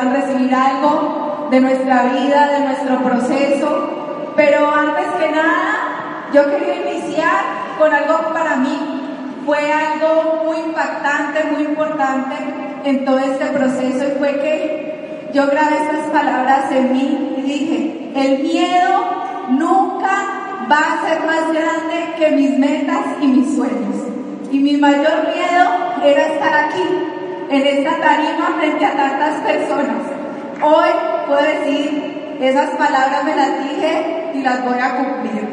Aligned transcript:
puedan 0.00 0.14
recibir 0.14 0.54
algo 0.54 1.48
de 1.50 1.60
nuestra 1.60 2.04
vida, 2.04 2.48
de 2.48 2.60
nuestro 2.60 2.98
proceso. 3.02 4.32
Pero 4.36 4.70
antes 4.72 5.06
que 5.18 5.30
nada, 5.30 6.26
yo 6.32 6.44
quería 6.50 6.90
iniciar 6.90 7.44
con 7.78 7.92
algo 7.92 8.32
para 8.32 8.56
mí. 8.56 8.78
Fue 9.44 9.58
algo 9.72 10.44
muy 10.44 10.58
impactante, 10.58 11.44
muy 11.52 11.64
importante 11.64 12.36
en 12.84 13.04
todo 13.04 13.18
este 13.18 13.46
proceso 13.46 14.04
y 14.06 14.18
fue 14.18 14.40
que 14.40 15.30
yo 15.34 15.46
grabé 15.46 15.76
estas 15.76 16.06
palabras 16.10 16.70
en 16.70 16.92
mí 16.92 17.34
y 17.38 17.42
dije, 17.42 18.12
el 18.14 18.42
miedo 18.42 19.04
nunca 19.48 20.66
va 20.70 20.78
a 20.78 21.08
ser 21.08 21.20
más 21.26 21.52
grande 21.52 22.14
que 22.18 22.30
mis 22.32 22.58
metas 22.58 23.04
y 23.20 23.26
mis 23.26 23.54
sueños. 23.54 23.96
Y 24.52 24.58
mi 24.58 24.76
mayor 24.76 25.28
miedo 25.34 26.04
era 26.04 26.26
estar 26.26 26.54
aquí, 26.54 26.82
en 27.50 27.66
esta 27.66 27.96
tarima 27.96 28.54
frente 28.58 28.86
a 28.86 28.92
tantas 28.96 29.40
personas. 29.40 30.06
Hoy 30.62 30.88
puedo 31.26 31.42
decir, 31.42 32.36
esas 32.40 32.70
palabras 32.70 33.24
me 33.24 33.34
las 33.34 33.68
dije 33.68 34.30
y 34.34 34.42
las 34.42 34.64
voy 34.64 34.78
a 34.78 34.96
cumplir. 34.96 35.48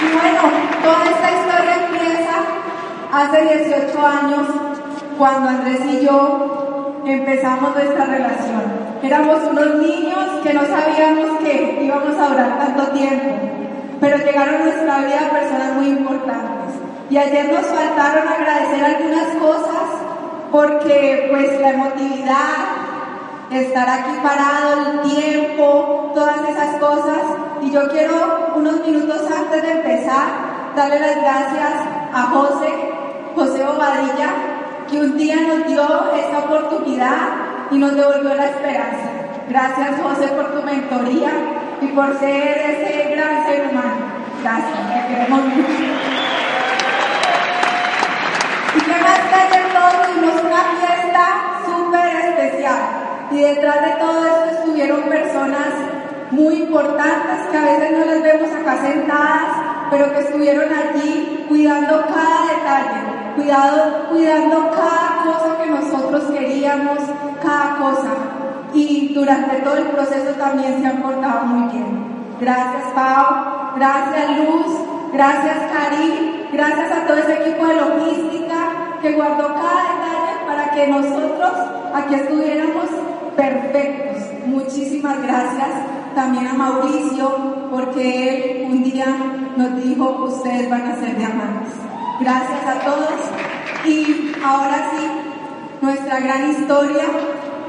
Y 0.00 0.12
bueno, 0.12 0.40
toda 0.82 1.04
esta 1.04 1.30
historia 1.30 1.86
empieza 1.86 2.34
hace 3.12 3.58
18 3.58 4.06
años 4.06 4.48
cuando 5.16 5.48
Andrés 5.50 5.80
y 5.84 6.04
yo 6.04 7.00
empezamos 7.06 7.76
nuestra 7.76 8.06
relación. 8.06 8.62
Éramos 9.04 9.38
unos 9.48 9.76
niños 9.76 10.26
que 10.42 10.52
no 10.52 10.62
sabíamos 10.66 11.38
que 11.38 11.78
íbamos 11.80 12.18
a 12.18 12.28
durar 12.28 12.58
tanto 12.58 12.88
tiempo, 12.88 13.36
pero 14.00 14.16
llegaron 14.16 14.54
a 14.56 14.64
nuestra 14.64 14.98
vida 14.98 15.30
personas 15.30 15.74
muy 15.74 15.86
importantes. 15.86 16.61
Y 17.12 17.18
ayer 17.18 17.52
nos 17.52 17.66
faltaron 17.66 18.26
agradecer 18.26 18.82
algunas 18.82 19.36
cosas 19.36 20.00
porque 20.50 21.28
pues 21.30 21.60
la 21.60 21.68
emotividad, 21.72 22.56
estar 23.50 23.86
aquí 23.86 24.18
parado, 24.22 24.92
el 24.92 25.10
tiempo, 25.10 26.10
todas 26.14 26.38
esas 26.48 26.76
cosas. 26.76 27.20
Y 27.60 27.70
yo 27.70 27.86
quiero 27.90 28.54
unos 28.56 28.80
minutos 28.86 29.30
antes 29.30 29.62
de 29.62 29.72
empezar 29.72 30.24
darle 30.74 31.00
las 31.00 31.16
gracias 31.16 31.72
a 32.14 32.22
José, 32.32 32.72
José 33.34 33.62
Obadilla, 33.62 34.30
que 34.90 34.98
un 34.98 35.18
día 35.18 35.36
nos 35.36 35.66
dio 35.66 35.82
esta 36.14 36.38
oportunidad 36.38 37.28
y 37.70 37.76
nos 37.76 37.94
devolvió 37.94 38.32
la 38.32 38.46
esperanza. 38.46 39.10
Gracias 39.50 40.00
José 40.02 40.28
por 40.28 40.54
tu 40.54 40.62
mentoría 40.62 41.30
y 41.78 41.88
por 41.88 42.18
ser 42.18 42.56
ese 42.56 43.14
gran 43.14 43.44
ser 43.44 43.68
humano. 43.68 44.00
Gracias, 44.42 45.08
te 45.08 45.14
queremos 45.14 45.44
mucho. 45.44 46.21
Y 48.74 48.80
que 48.80 49.00
más 49.02 49.18
que 49.18 49.34
ayer 49.34 49.72
todos 49.72 50.06
tuvimos 50.06 50.42
una 50.42 50.62
fiesta 50.76 51.24
súper 51.66 52.16
especial. 52.16 52.80
Y 53.30 53.40
detrás 53.40 53.80
de 53.82 53.92
todo 53.98 54.26
esto 54.26 54.58
estuvieron 54.58 55.02
personas 55.02 55.72
muy 56.30 56.54
importantes 56.62 57.46
que 57.50 57.56
a 57.56 57.64
veces 57.64 57.92
no 57.92 58.04
las 58.06 58.22
vemos 58.22 58.50
acá 58.50 58.76
sentadas, 58.80 59.72
pero 59.90 60.12
que 60.12 60.20
estuvieron 60.20 60.64
allí 60.72 61.44
cuidando 61.48 62.06
cada 62.06 62.46
detalle, 62.46 63.34
cuidado, 63.36 64.08
cuidando 64.10 64.70
cada 64.70 65.22
cosa 65.24 65.58
que 65.62 65.70
nosotros 65.70 66.24
queríamos, 66.30 66.98
cada 67.42 67.76
cosa. 67.76 68.10
Y 68.72 69.12
durante 69.14 69.56
todo 69.56 69.76
el 69.76 69.88
proceso 69.88 70.30
también 70.38 70.80
se 70.80 70.86
han 70.86 71.02
portado 71.02 71.44
muy 71.44 71.70
bien. 71.70 72.06
Gracias 72.40 72.84
Pau, 72.94 73.74
gracias 73.76 74.38
Luz, 74.38 74.66
gracias 75.12 75.58
Cari, 75.70 76.48
gracias 76.50 76.90
a 76.90 77.06
todo 77.06 77.18
ese 77.18 77.34
equipo 77.34 77.66
de 77.66 77.74
logística 77.74 78.61
que 79.02 79.12
guardó 79.14 79.48
cada 79.48 79.82
detalle 79.82 80.46
para 80.46 80.70
que 80.70 80.86
nosotros 80.86 81.52
aquí 81.92 82.14
estuviéramos 82.14 82.86
perfectos. 83.36 84.22
Muchísimas 84.46 85.20
gracias 85.22 85.70
también 86.14 86.46
a 86.46 86.52
Mauricio, 86.52 87.68
porque 87.72 88.28
él 88.28 88.70
un 88.70 88.84
día 88.84 89.06
nos 89.56 89.82
dijo, 89.82 90.24
ustedes 90.24 90.70
van 90.70 90.82
a 90.82 90.96
ser 90.96 91.16
diamantes. 91.18 91.72
Gracias 92.20 92.64
a 92.64 92.78
todos. 92.84 93.20
Y 93.84 94.32
ahora 94.44 94.90
sí, 94.92 95.06
nuestra 95.80 96.20
gran 96.20 96.50
historia, 96.50 97.04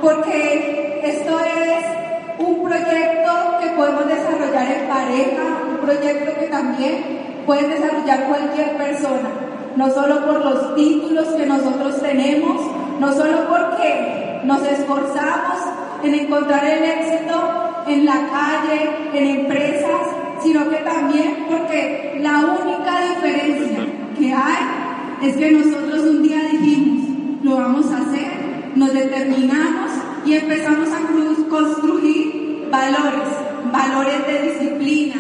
porque 0.01 1.01
esto 1.03 1.39
es 1.39 2.45
un 2.47 2.63
proyecto 2.63 3.31
que 3.59 3.69
podemos 3.69 4.07
desarrollar 4.07 4.71
en 4.71 4.88
pareja, 4.88 5.44
un 5.71 5.77
proyecto 5.77 6.39
que 6.39 6.47
también 6.47 7.44
puede 7.47 7.69
desarrollar 7.69 8.25
cualquier 8.25 8.77
persona 8.77 9.42
no 9.75 9.89
solo 9.91 10.25
por 10.25 10.45
los 10.45 10.75
títulos 10.75 11.28
que 11.29 11.45
nosotros 11.45 12.01
tenemos, 12.01 12.61
no 13.00 13.13
solo 13.13 13.47
porque 13.50 14.41
nos 14.44 14.61
esforzamos 14.63 15.57
en 16.03 16.16
encontrar 16.16 16.66
el 16.66 16.84
éxito 16.84 17.83
en 17.88 18.06
la 18.06 18.29
calle, 18.29 18.89
en 19.13 19.39
empresas, 19.41 20.01
sino 20.41 20.69
que 20.69 20.78
también 20.78 21.45
porque 21.50 22.19
la 22.22 22.39
única 22.39 23.01
diferencia 23.09 23.85
que 24.17 24.33
hay 24.33 25.28
es 25.28 25.38
que 25.38 25.51
nosotros 25.51 26.01
un 26.01 26.23
día 26.23 26.39
dijimos, 26.51 27.44
lo 27.44 27.56
vamos 27.56 27.91
a 27.91 27.97
hacer, 27.97 28.72
nos 28.75 28.94
determinamos 28.94 29.91
y 30.25 30.33
empezamos 30.33 30.89
a 30.89 31.03
construir 31.50 32.67
valores, 32.72 33.29
valores 33.72 34.28
de 34.28 34.50
disciplina, 34.50 35.16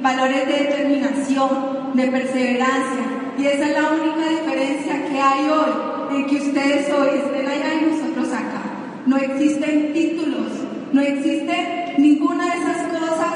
valores 0.00 0.46
de 0.46 0.52
determinación, 0.52 1.48
de 1.94 2.06
perseverancia, 2.08 3.04
y 3.36 3.46
esa 3.46 3.66
es 3.66 3.72
la 3.72 3.90
única 3.90 4.28
diferencia 4.28 5.04
que 5.08 5.20
hay 5.20 5.48
hoy 5.48 6.16
en 6.16 6.26
que 6.26 6.36
ustedes 6.36 6.92
hoy 6.92 7.08
estén 7.18 7.48
allá 7.48 7.74
y 7.74 7.90
nosotros 7.90 8.28
acá. 8.28 8.62
No 9.06 9.16
existen 9.16 9.92
títulos, 9.92 10.52
no 10.92 11.00
existe 11.00 11.94
ninguna 11.98 12.44
de 12.46 12.58
esas 12.60 12.86
cosas 12.88 13.34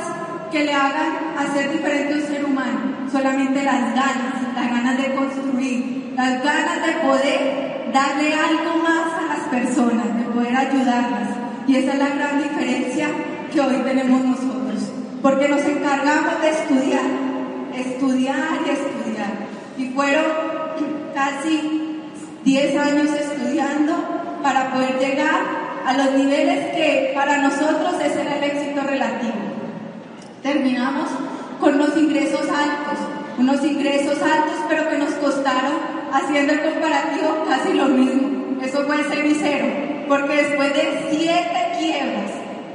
que 0.53 0.65
le 0.65 0.73
hagan 0.73 1.37
hacer 1.37 1.73
diferente 1.73 2.15
a 2.15 2.17
un 2.17 2.23
ser 2.23 2.45
humano. 2.45 3.09
Solamente 3.11 3.63
las 3.63 3.95
ganas, 3.95 4.55
las 4.55 4.71
ganas 4.71 4.99
de 4.99 5.15
construir, 5.15 6.13
las 6.17 6.45
ganas 6.45 6.87
de 6.87 6.93
poder 7.07 7.91
darle 7.93 8.35
algo 8.35 8.83
más 8.83 9.13
a 9.15 9.27
las 9.35 9.49
personas, 9.49 10.17
de 10.17 10.25
poder 10.33 10.57
ayudarlas. 10.57 11.29
Y 11.67 11.77
esa 11.77 11.93
es 11.95 11.99
la 11.99 12.09
gran 12.11 12.43
diferencia 12.43 13.09
que 13.53 13.61
hoy 13.61 13.77
tenemos 13.85 14.25
nosotros. 14.25 14.93
Porque 15.21 15.49
nos 15.49 15.63
encargamos 15.63 16.41
de 16.41 16.51
estudiar, 16.51 17.05
estudiar 17.75 18.61
y 18.65 18.71
estudiar 18.71 19.08
y 19.79 19.87
fueron 19.91 20.25
casi 21.15 22.01
10 22.45 22.77
años 22.77 23.13
estudiando 23.15 23.95
para 24.43 24.73
poder 24.73 24.99
llegar 24.99 25.41
a 25.87 25.93
los 25.95 26.13
niveles 26.13 26.75
que 26.75 27.13
para 27.15 27.39
nosotros 27.39 27.95
ese 28.05 28.21
era 28.21 28.37
el 28.37 28.45
éxito 28.45 28.83
relativo. 28.83 29.35
Terminamos 30.43 31.09
con 31.61 31.75
unos 31.75 31.97
ingresos 31.97 32.43
altos, 32.43 32.99
unos 33.39 33.65
ingresos 33.65 34.21
altos 34.23 34.57
pero 34.69 34.89
que 34.91 34.99
nos 34.99 35.15
costaron, 35.15 35.73
haciendo 36.13 36.53
el 36.53 36.63
comparativo, 36.63 37.45
casi 37.49 37.73
lo 37.73 37.87
mismo. 37.87 38.59
Eso 38.63 38.85
fue 38.85 39.05
ser 39.05 39.27
cero, 39.41 39.67
porque 40.09 40.35
después 40.35 40.75
de 40.75 41.07
siete 41.11 41.79
quiebras, 41.79 42.31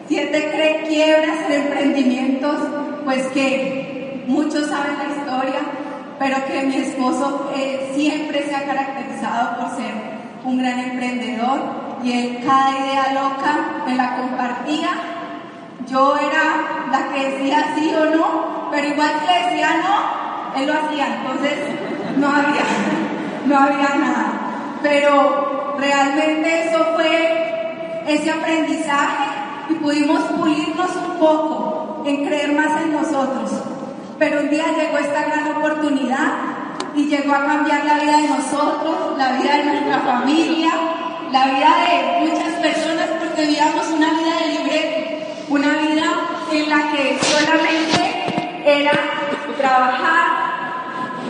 siete 0.08 0.84
quiebras 0.88 1.47
de 1.50 1.56
emprendimientos, 1.56 2.58
pues 3.03 3.25
que 3.28 4.24
muchos 4.28 4.68
saben 4.68 4.97
la 4.97 5.16
historia, 5.16 5.62
pero 6.23 6.38
que 6.45 6.63
mi 6.63 6.78
esposo 6.78 7.51
eh, 7.53 7.91
siempre 7.94 8.44
se 8.47 8.56
ha 8.56 8.63
caracterizado 8.63 9.57
por 9.57 9.75
ser 9.75 9.94
un 10.45 10.57
gran 10.57 10.79
emprendedor 10.79 11.59
y 12.01 12.13
él 12.13 12.44
cada 12.45 12.72
idea 12.72 13.14
loca 13.14 13.84
me 13.85 13.96
la 13.96 14.16
compartía. 14.16 14.87
Yo 15.85 16.16
era 16.16 16.87
la 16.91 17.09
que 17.09 17.29
decía 17.29 17.73
sí 17.75 17.93
o 17.93 18.16
no, 18.16 18.70
pero 18.72 18.87
igual 18.87 19.11
que 19.20 19.49
decía 19.49 19.70
no, 19.84 20.61
él 20.61 20.67
lo 20.67 20.73
hacía, 20.73 21.08
entonces 21.17 21.59
no 22.16 22.29
había, 22.29 22.64
no 23.46 23.59
había 23.59 23.96
nada. 23.96 24.31
Pero 24.81 25.76
realmente 25.78 26.69
eso 26.69 26.85
fue 26.96 28.05
ese 28.08 28.31
aprendizaje 28.31 29.26
y 29.69 29.73
pudimos 29.73 30.22
pulirnos 30.23 30.90
un 30.96 31.19
poco 31.19 32.03
en 32.05 32.26
creer 32.26 32.53
más 32.53 32.81
en 32.81 32.93
nosotros. 32.93 33.72
Pero 34.23 34.40
un 34.40 34.49
día 34.49 34.67
llegó 34.78 34.99
esta 34.99 35.22
gran 35.23 35.52
oportunidad 35.52 36.31
y 36.96 37.08
llegó 37.08 37.34
a 37.35 37.46
cambiar 37.46 37.84
la 37.84 37.96
vida 37.96 38.17
de 38.20 38.29
nosotros, 38.29 39.17
la 39.17 39.34
vida 39.34 39.58
de 39.58 39.66
nuestra 39.66 39.99
familia, 39.99 40.72
la 41.29 41.47
vida 41.47 41.72
de 41.90 42.25
muchas 42.29 42.53
personas 42.61 43.09
porque 43.20 43.41
vivíamos 43.41 43.85
una 43.90 44.11
vida 44.11 44.34
de 44.40 44.47
libre, 44.47 45.28
una 45.49 45.73
vida 45.73 46.05
en 46.53 46.70
la 46.70 46.91
que 46.93 47.20
solamente 47.22 48.64
era 48.66 48.93
trabajar, 49.58 50.28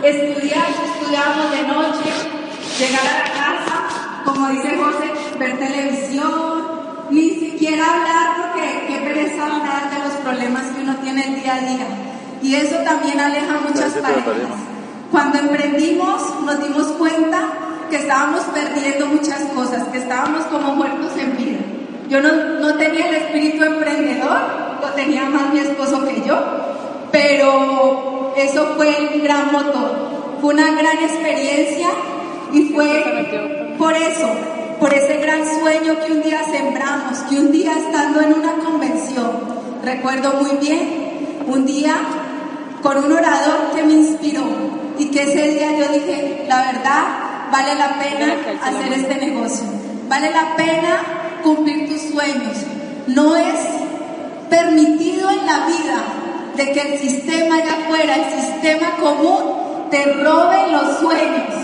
estudiar, 0.00 0.62
estudiábamos 0.84 1.50
de 1.50 1.62
noche, 1.64 2.10
llegar 2.78 3.02
a 3.08 3.18
la 3.18 3.34
casa, 3.34 4.22
como 4.24 4.50
dice 4.50 4.78
José, 4.78 5.36
ver 5.36 5.58
televisión, 5.58 6.62
ni 7.10 7.30
siquiera 7.30 7.92
hablar 7.92 8.36
porque 8.36 8.86
qué 8.86 8.98
pereza 9.00 9.46
hablar 9.46 9.90
de 9.90 9.98
los 9.98 10.12
problemas 10.22 10.62
que 10.66 10.80
uno 10.82 10.94
tiene 10.98 11.24
el 11.24 11.42
día 11.42 11.54
a 11.56 11.58
día. 11.58 12.03
Y 12.44 12.54
eso 12.56 12.76
también 12.84 13.18
aleja 13.18 13.58
muchas 13.66 13.94
parejas. 13.94 14.34
Cuando 15.10 15.38
emprendimos 15.38 16.42
nos 16.44 16.62
dimos 16.62 16.88
cuenta 16.98 17.40
que 17.88 17.96
estábamos 17.96 18.42
perdiendo 18.52 19.06
muchas 19.06 19.40
cosas, 19.54 19.84
que 19.84 19.96
estábamos 19.96 20.44
como 20.44 20.74
muertos 20.74 21.12
en 21.16 21.36
vida. 21.38 21.58
Yo 22.10 22.20
no, 22.20 22.60
no 22.60 22.74
tenía 22.74 23.08
el 23.08 23.14
espíritu 23.14 23.64
emprendedor, 23.64 24.38
lo 24.82 24.88
tenía 24.88 25.24
más 25.24 25.54
mi 25.54 25.60
esposo 25.60 26.04
que 26.04 26.22
yo, 26.26 26.38
pero 27.10 28.34
eso 28.36 28.74
fue 28.76 28.94
el 28.94 29.22
gran 29.22 29.50
motor. 29.50 30.36
Fue 30.42 30.52
una 30.52 30.70
gran 30.72 30.98
experiencia 30.98 31.88
y 32.52 32.74
fue 32.74 33.74
por 33.78 33.94
eso, 33.94 34.28
por 34.78 34.92
ese 34.92 35.16
gran 35.16 35.46
sueño 35.46 35.96
que 36.04 36.12
un 36.12 36.22
día 36.22 36.42
sembramos, 36.44 37.20
que 37.30 37.36
un 37.36 37.50
día 37.50 37.72
estando 37.72 38.20
en 38.20 38.34
una 38.34 38.52
convención, 38.62 39.30
recuerdo 39.82 40.34
muy 40.42 40.58
bien, 40.58 41.04
un 41.46 41.64
día 41.64 41.96
con 42.84 42.98
un 43.02 43.12
orador 43.12 43.70
que 43.74 43.82
me 43.82 43.94
inspiró 43.94 44.42
y 44.98 45.06
que 45.06 45.22
ese 45.22 45.52
día 45.52 45.72
yo 45.72 45.90
dije, 45.90 46.44
la 46.46 46.70
verdad, 46.70 47.02
vale 47.50 47.74
la 47.76 47.98
pena 47.98 48.36
hacer 48.62 48.92
este 48.92 49.26
negocio, 49.26 49.64
vale 50.06 50.30
la 50.30 50.54
pena 50.54 51.00
cumplir 51.42 51.88
tus 51.88 52.12
sueños. 52.12 52.58
No 53.06 53.36
es 53.36 53.54
permitido 54.50 55.30
en 55.30 55.46
la 55.46 55.66
vida 55.66 56.02
de 56.56 56.72
que 56.72 56.80
el 56.80 56.98
sistema 56.98 57.56
allá 57.56 57.72
afuera, 57.86 58.16
el 58.16 58.42
sistema 58.42 58.90
común, 59.00 59.88
te 59.90 60.04
robe 60.22 60.70
los 60.70 60.98
sueños, 60.98 61.54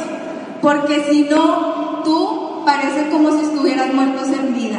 porque 0.63 1.05
si 1.11 1.25
no, 1.25 2.01
tú 2.03 2.63
pareces 2.65 3.09
como 3.11 3.31
si 3.39 3.45
estuvieras 3.45 3.93
muertos 3.93 4.29
en 4.29 4.55
vida. 4.55 4.79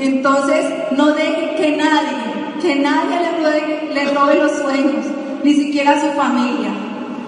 Entonces, 0.00 0.64
no 0.92 1.12
deje 1.12 1.54
que 1.54 1.76
nadie, 1.76 2.62
que 2.62 2.76
nadie 2.76 3.20
le, 3.42 3.92
le 3.92 4.14
robe 4.14 4.36
los 4.36 4.52
sueños, 4.52 5.04
ni 5.42 5.54
siquiera 5.54 6.00
su 6.00 6.08
familia. 6.12 6.70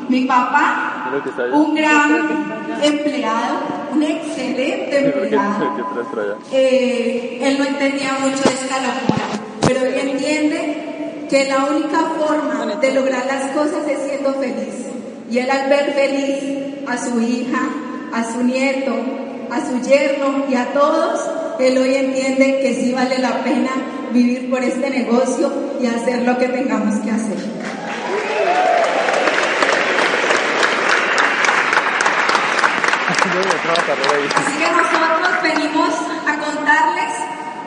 Mi 0.09 0.25
papá, 0.27 1.11
un 1.53 1.75
gran 1.75 2.29
empleado, 2.83 3.55
un 3.95 4.03
excelente 4.03 5.07
empleado, 5.07 5.65
eh, 6.53 7.39
él 7.43 7.59
no 7.59 7.65
entendía 7.65 8.13
mucho 8.21 8.43
de 8.43 8.55
esta 8.55 8.77
locura, 8.83 9.25
pero 9.67 9.81
él 9.87 10.11
entiende 10.11 11.27
que 11.31 11.47
la 11.47 11.65
única 11.65 11.99
forma 12.19 12.77
de 12.77 12.93
lograr 12.93 13.25
las 13.27 13.51
cosas 13.53 13.89
es 13.89 13.99
siendo 14.09 14.35
feliz. 14.35 14.87
Y 15.31 15.39
él 15.39 15.51
al 15.51 15.71
ver 15.71 15.93
feliz 15.95 16.85
a 16.87 16.99
su 16.99 17.21
hija, 17.21 17.61
a 18.13 18.25
su 18.31 18.45
nieto, 18.45 18.93
a 19.51 19.61
su 19.61 19.81
yerno 19.81 20.45
y 20.51 20.55
a 20.55 20.73
todos, 20.73 21.21
él 21.59 21.79
hoy 21.79 21.95
entiende 21.95 22.61
que 22.61 22.75
sí 22.75 22.93
vale 22.93 23.19
la 23.19 23.43
pena 23.43 23.71
vivir 24.13 24.51
por 24.51 24.63
este 24.63 24.91
negocio 24.91 25.51
y 25.81 25.87
hacer 25.87 26.23
lo 26.23 26.39
que 26.39 26.49
tengamos 26.49 26.97
que 26.97 27.11
hacer. 27.11 27.39
Así 33.35 34.59
que 34.59 34.71
nosotros 34.71 35.43
venimos 35.43 35.91
a 36.25 36.39
contarles 36.39 37.15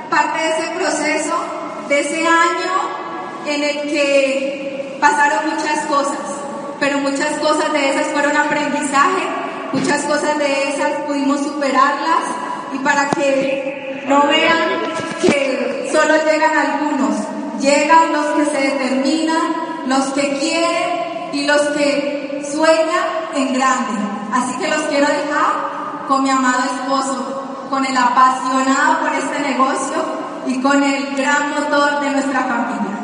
parte 0.09 0.39
de 0.39 0.49
ese 0.49 0.69
proceso, 0.79 1.35
de 1.89 1.99
ese 1.99 2.25
año 2.25 2.73
en 3.45 3.63
el 3.63 3.81
que 3.81 4.97
pasaron 5.01 5.49
muchas 5.53 5.85
cosas, 5.87 6.19
pero 6.79 6.99
muchas 6.99 7.37
cosas 7.39 7.73
de 7.73 7.89
esas 7.89 8.07
fueron 8.13 8.37
aprendizaje, 8.37 9.27
muchas 9.73 10.03
cosas 10.03 10.37
de 10.37 10.69
esas 10.69 10.91
pudimos 11.05 11.41
superarlas 11.41 12.23
y 12.73 12.77
para 12.79 13.09
que 13.09 14.03
no 14.07 14.25
vean 14.25 14.69
que 15.21 15.89
solo 15.91 16.13
llegan 16.23 16.57
algunos, 16.57 17.15
llegan 17.59 18.13
los 18.13 18.25
que 18.37 18.45
se 18.45 18.61
determinan, 18.69 19.53
los 19.85 20.05
que 20.13 20.37
quieren 20.39 21.33
y 21.33 21.45
los 21.45 21.61
que 21.61 22.41
sueñan 22.49 23.05
en 23.35 23.53
grande. 23.53 24.16
Así 24.33 24.57
que 24.57 24.67
los 24.67 24.81
quiero 24.83 25.07
dejar 25.07 26.05
con 26.07 26.23
mi 26.23 26.29
amado 26.29 26.63
esposo, 26.63 27.43
con 27.69 27.85
el 27.85 27.95
apasionado 27.95 28.99
por 28.99 29.13
este 29.13 29.39
negocio 29.39 29.97
y 30.45 30.61
con 30.61 30.83
el 30.83 31.15
gran 31.15 31.51
motor 31.51 31.99
de 32.01 32.09
nuestra 32.11 32.41
familia. 32.41 32.97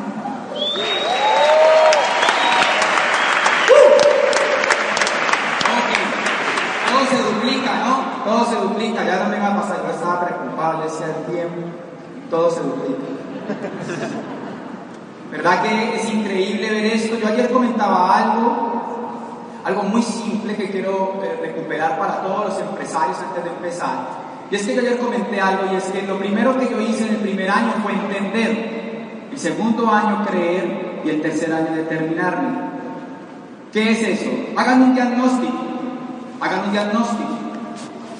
Todo 6.90 7.06
se 7.10 7.18
duplica, 7.24 7.72
¿no? 7.86 8.24
Todo 8.24 8.46
se 8.46 8.56
duplica, 8.56 9.04
ya 9.04 9.24
no 9.24 9.30
me 9.30 9.40
va 9.40 9.48
a 9.48 9.62
pasar, 9.62 9.84
yo 9.86 9.94
estaba 9.94 10.26
preocupado, 10.26 10.84
decía 10.84 11.08
el 11.08 11.34
tiempo, 11.34 11.68
todo 12.30 12.52
se 12.52 12.62
duplica. 12.62 13.04
¿Verdad 15.32 15.64
que 15.64 15.96
es 15.96 16.14
increíble 16.14 16.70
ver 16.70 16.86
esto? 16.86 17.18
Yo 17.18 17.28
ayer 17.28 17.52
comentaba 17.52 18.18
algo 18.18 18.83
algo 19.64 19.84
muy 19.84 20.02
simple 20.02 20.56
que 20.56 20.70
quiero 20.70 21.22
eh, 21.24 21.40
recuperar 21.42 21.98
para 21.98 22.22
todos 22.22 22.50
los 22.50 22.60
empresarios 22.60 23.18
antes 23.20 23.44
de 23.44 23.50
empezar. 23.50 24.24
Y 24.52 24.56
es 24.56 24.64
que 24.64 24.76
yo 24.76 24.82
ayer 24.82 24.98
comenté 24.98 25.40
algo 25.40 25.72
y 25.72 25.76
es 25.76 25.86
que 25.86 26.02
lo 26.04 26.18
primero 26.20 26.58
que 26.60 26.70
yo 26.70 26.80
hice 26.82 27.08
en 27.08 27.16
el 27.16 27.22
primer 27.22 27.50
año 27.50 27.74
fue 27.82 27.94
entender, 27.94 29.30
el 29.32 29.40
segundo 29.40 29.90
año 29.90 30.26
creer 30.26 31.02
y 31.04 31.10
el 31.10 31.22
tercer 31.22 31.54
año 31.54 31.76
determinarme. 31.76 32.74
¿Qué 33.72 33.92
es 33.92 34.02
eso? 34.04 34.30
Hagan 34.56 34.84
un 34.84 34.96
diagnóstico, 34.96 35.58
hagan 36.40 36.66
un 36.66 36.72
diagnóstico. 36.72 37.30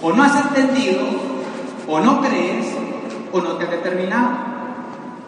O 0.02 0.12
no 0.12 0.24
has 0.24 0.36
entendido, 0.36 1.04
o 1.88 2.00
no 2.00 2.22
crees, 2.22 2.74
o 3.32 3.40
no 3.40 3.54
te 3.54 3.66
has 3.66 3.72
determinado. 3.72 4.32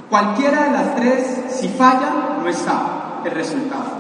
Cualquiera 0.10 0.64
de 0.64 0.72
las 0.72 0.96
tres, 0.96 1.40
si 1.50 1.68
falla, 1.70 2.38
no 2.42 2.48
está 2.48 3.22
el 3.24 3.32
resultado. 3.32 3.95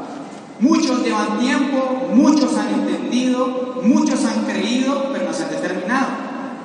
Muchos 0.60 1.04
llevan 1.04 1.40
tiempo, 1.40 2.07
muchos 2.13 2.57
han 2.57 2.74
entendido, 2.74 3.81
muchos 3.84 4.24
han 4.24 4.46
creído, 4.46 5.10
pero 5.12 5.25
no 5.25 5.34
se 5.34 5.44
han 5.44 5.50
determinado. 5.50 6.07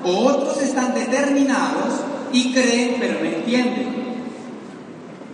otros 0.04 0.62
están 0.62 0.94
determinados 0.94 2.00
y 2.32 2.52
creen, 2.52 2.96
pero 3.00 3.20
no 3.20 3.26
entienden. 3.26 4.00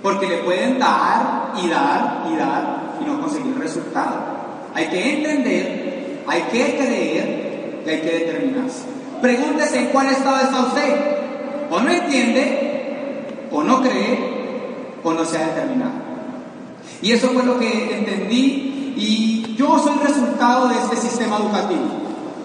Porque 0.03 0.27
le 0.27 0.39
pueden 0.39 0.79
dar 0.79 1.53
y 1.63 1.69
dar 1.69 2.25
y 2.33 2.37
dar 2.37 2.97
y 3.01 3.05
no 3.05 3.21
conseguir 3.21 3.59
resultado. 3.59 4.37
Hay 4.75 4.87
que 4.87 5.17
entender, 5.17 6.23
hay 6.27 6.43
que 6.43 6.77
creer 6.77 7.83
y 7.85 7.91
hay 7.91 8.01
que 8.01 8.19
determinarse. 8.19 8.85
Pregúntese 9.21 9.79
en 9.81 9.87
cuál 9.87 10.09
estado 10.09 10.37
está 10.39 10.61
usted. 10.61 11.17
O 11.71 11.81
no 11.81 11.91
entiende, 11.91 13.49
o 13.51 13.63
no 13.63 13.83
cree, 13.83 14.19
o 15.03 15.13
no 15.13 15.25
se 15.25 15.37
ha 15.37 15.49
determinado. 15.49 16.06
Y 17.03 17.13
eso 17.13 17.29
fue 17.29 17.45
lo 17.45 17.59
que 17.59 17.99
entendí 17.99 18.95
y 18.97 19.55
yo 19.57 19.79
soy 19.79 19.95
resultado 20.03 20.69
de 20.69 20.77
este 20.77 20.97
sistema 20.97 21.37
educativo. 21.37 21.83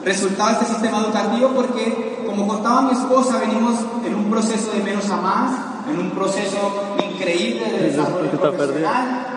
Resultado 0.03 0.49
de 0.49 0.53
este 0.55 0.65
sistema 0.73 0.99
educativo 0.99 1.49
porque, 1.55 2.23
como 2.25 2.47
contaba 2.47 2.81
mi 2.81 2.91
esposa, 2.91 3.37
venimos 3.39 3.75
en 4.05 4.15
un 4.15 4.29
proceso 4.29 4.71
de 4.71 4.83
menos 4.83 5.09
a 5.09 5.17
más, 5.17 5.51
en 5.89 5.99
un 5.99 6.11
proceso 6.11 6.97
increíble 7.13 7.71
de 7.71 7.89
desarrollo 7.89 8.31
profesional. 8.31 9.27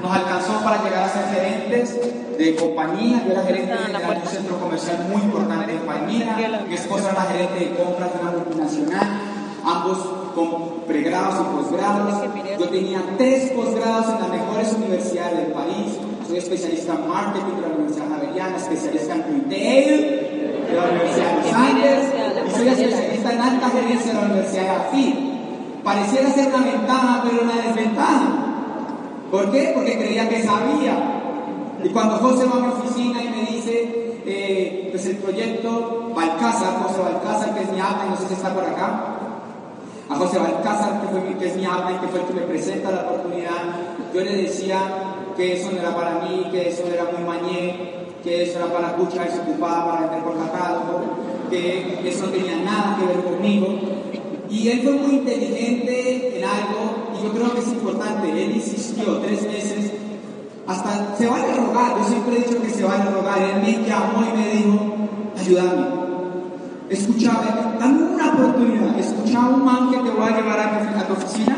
Nos 0.00 0.12
alcanzó 0.12 0.60
para 0.64 0.82
llegar 0.82 1.04
a 1.04 1.08
ser 1.08 1.26
gerentes 1.34 1.96
de 2.38 2.56
compañía. 2.56 3.22
Yo 3.24 3.32
era 3.32 3.42
gerente 3.42 3.72
de 3.72 4.20
un 4.20 4.26
centro 4.26 4.58
comercial 4.58 5.06
muy 5.08 5.22
importante 5.22 5.72
en 5.72 5.80
Palmira. 5.80 6.36
Mi 6.66 6.74
esposa 6.74 7.10
era 7.10 7.22
gerente 7.22 7.58
de 7.58 7.76
compras 7.76 8.12
de 8.14 8.20
una 8.20 8.30
multinacional. 8.32 9.20
Ambos 9.64 9.98
con 10.34 10.82
pregrados 10.86 11.34
y 11.40 11.56
posgrados. 11.56 12.24
Yo 12.58 12.68
tenía 12.68 13.02
tres 13.18 13.50
posgrados 13.52 14.06
en 14.08 14.20
las 14.20 14.28
mejores 14.30 14.72
universidades 14.72 15.38
del 15.38 15.52
país. 15.52 15.98
Soy 16.26 16.38
especialista 16.38 16.94
en 16.94 17.08
marketing 17.08 17.56
de 17.56 17.62
la 17.62 17.74
Universidad 17.74 18.08
Javeriana, 18.08 18.56
especialista 18.56 19.14
en 19.14 19.22
retail 19.22 20.00
de 20.66 20.74
la 20.74 20.84
Universidad 20.90 21.30
de 21.30 21.42
Los 21.42 21.52
Ángeles 21.52 21.98
y 22.46 22.50
soy 22.50 22.68
especialista 22.68 23.32
en 23.32 23.40
alta 23.40 23.70
gerencia 23.70 24.12
de 24.12 24.18
la 24.20 24.26
Universidad 24.26 24.62
de 24.62 24.70
AFID. 24.70 25.14
Pareciera 25.84 26.30
ser 26.30 26.48
una 26.48 26.64
ventaja, 26.64 27.24
pero 27.24 27.42
una 27.42 27.62
desventaja. 27.62 28.52
¿Por 29.30 29.50
qué? 29.50 29.72
Porque 29.74 29.98
creía 29.98 30.28
que 30.28 30.42
sabía. 30.42 31.22
Y 31.82 31.88
cuando 31.88 32.16
José 32.18 32.46
va 32.46 32.58
a 32.58 32.60
mi 32.60 32.68
oficina 32.68 33.22
y 33.22 33.28
me 33.28 33.50
dice, 33.50 34.20
eh, 34.24 34.88
pues 34.92 35.04
el 35.06 35.16
proyecto 35.16 36.12
Balcázar, 36.14 36.82
José 36.84 37.00
Balcázar, 37.00 37.54
que 37.54 37.62
es 37.64 37.72
mi 37.72 37.80
alma, 37.80 38.06
no 38.10 38.16
sé 38.16 38.28
si 38.28 38.34
está 38.34 38.54
por 38.54 38.64
acá, 38.64 39.11
a 40.12 40.16
José 40.16 40.38
Balcázar, 40.38 41.00
que, 41.00 41.08
fue, 41.08 41.38
que 41.38 41.46
es 41.48 41.56
mi 41.56 41.64
alma 41.64 41.92
y 41.92 42.00
que 42.00 42.08
fue 42.08 42.20
el 42.20 42.26
que 42.26 42.34
me 42.34 42.42
presenta 42.42 42.90
la 42.90 43.02
oportunidad, 43.02 43.62
yo 44.14 44.20
le 44.20 44.42
decía 44.42 44.78
que 45.36 45.54
eso 45.54 45.70
no 45.72 45.78
era 45.78 45.94
para 45.94 46.20
mí, 46.20 46.48
que 46.50 46.68
eso 46.68 46.82
era 46.86 47.04
muy 47.04 47.24
mañé, 47.24 48.04
que 48.22 48.42
eso 48.42 48.58
era 48.58 48.72
para 48.72 48.94
cucha 48.94 49.24
desocupada 49.24 49.86
para 49.86 50.00
vender 50.02 50.22
por 50.22 50.38
catálogo, 50.38 51.00
que 51.50 52.00
eso 52.04 52.26
no 52.26 52.32
tenía 52.32 52.56
nada 52.56 52.96
que 52.98 53.06
ver 53.06 53.24
conmigo. 53.24 53.68
Y 54.50 54.68
él 54.68 54.82
fue 54.82 54.92
muy 54.92 55.14
inteligente 55.16 56.38
en 56.38 56.44
algo, 56.44 57.16
y 57.18 57.24
yo 57.24 57.32
creo 57.32 57.54
que 57.54 57.60
es 57.60 57.68
importante, 57.68 58.30
él 58.30 58.56
insistió 58.56 59.16
tres 59.18 59.42
meses, 59.42 59.92
hasta 60.66 61.16
se 61.16 61.26
vale 61.26 61.54
rogar, 61.54 61.96
yo 61.98 62.04
siempre 62.04 62.36
he 62.36 62.38
dicho 62.40 62.60
que 62.60 62.68
se 62.68 62.84
vale 62.84 63.10
rogar, 63.10 63.38
él 63.40 63.62
me 63.62 63.88
llamó 63.88 64.22
y 64.22 64.38
me 64.38 64.48
dijo, 64.50 64.78
ayúdame, 65.38 66.01
escuchaba, 66.92 67.74
dame 67.78 68.02
una 68.02 68.32
oportunidad, 68.32 68.98
escuchaba 68.98 69.46
a 69.46 69.48
un 69.50 69.64
man 69.64 69.90
que 69.90 69.96
te 69.98 70.10
voy 70.10 70.28
a 70.28 70.36
llevar 70.36 70.60
a, 70.60 71.06
tu 71.06 71.12
oficina 71.14 71.56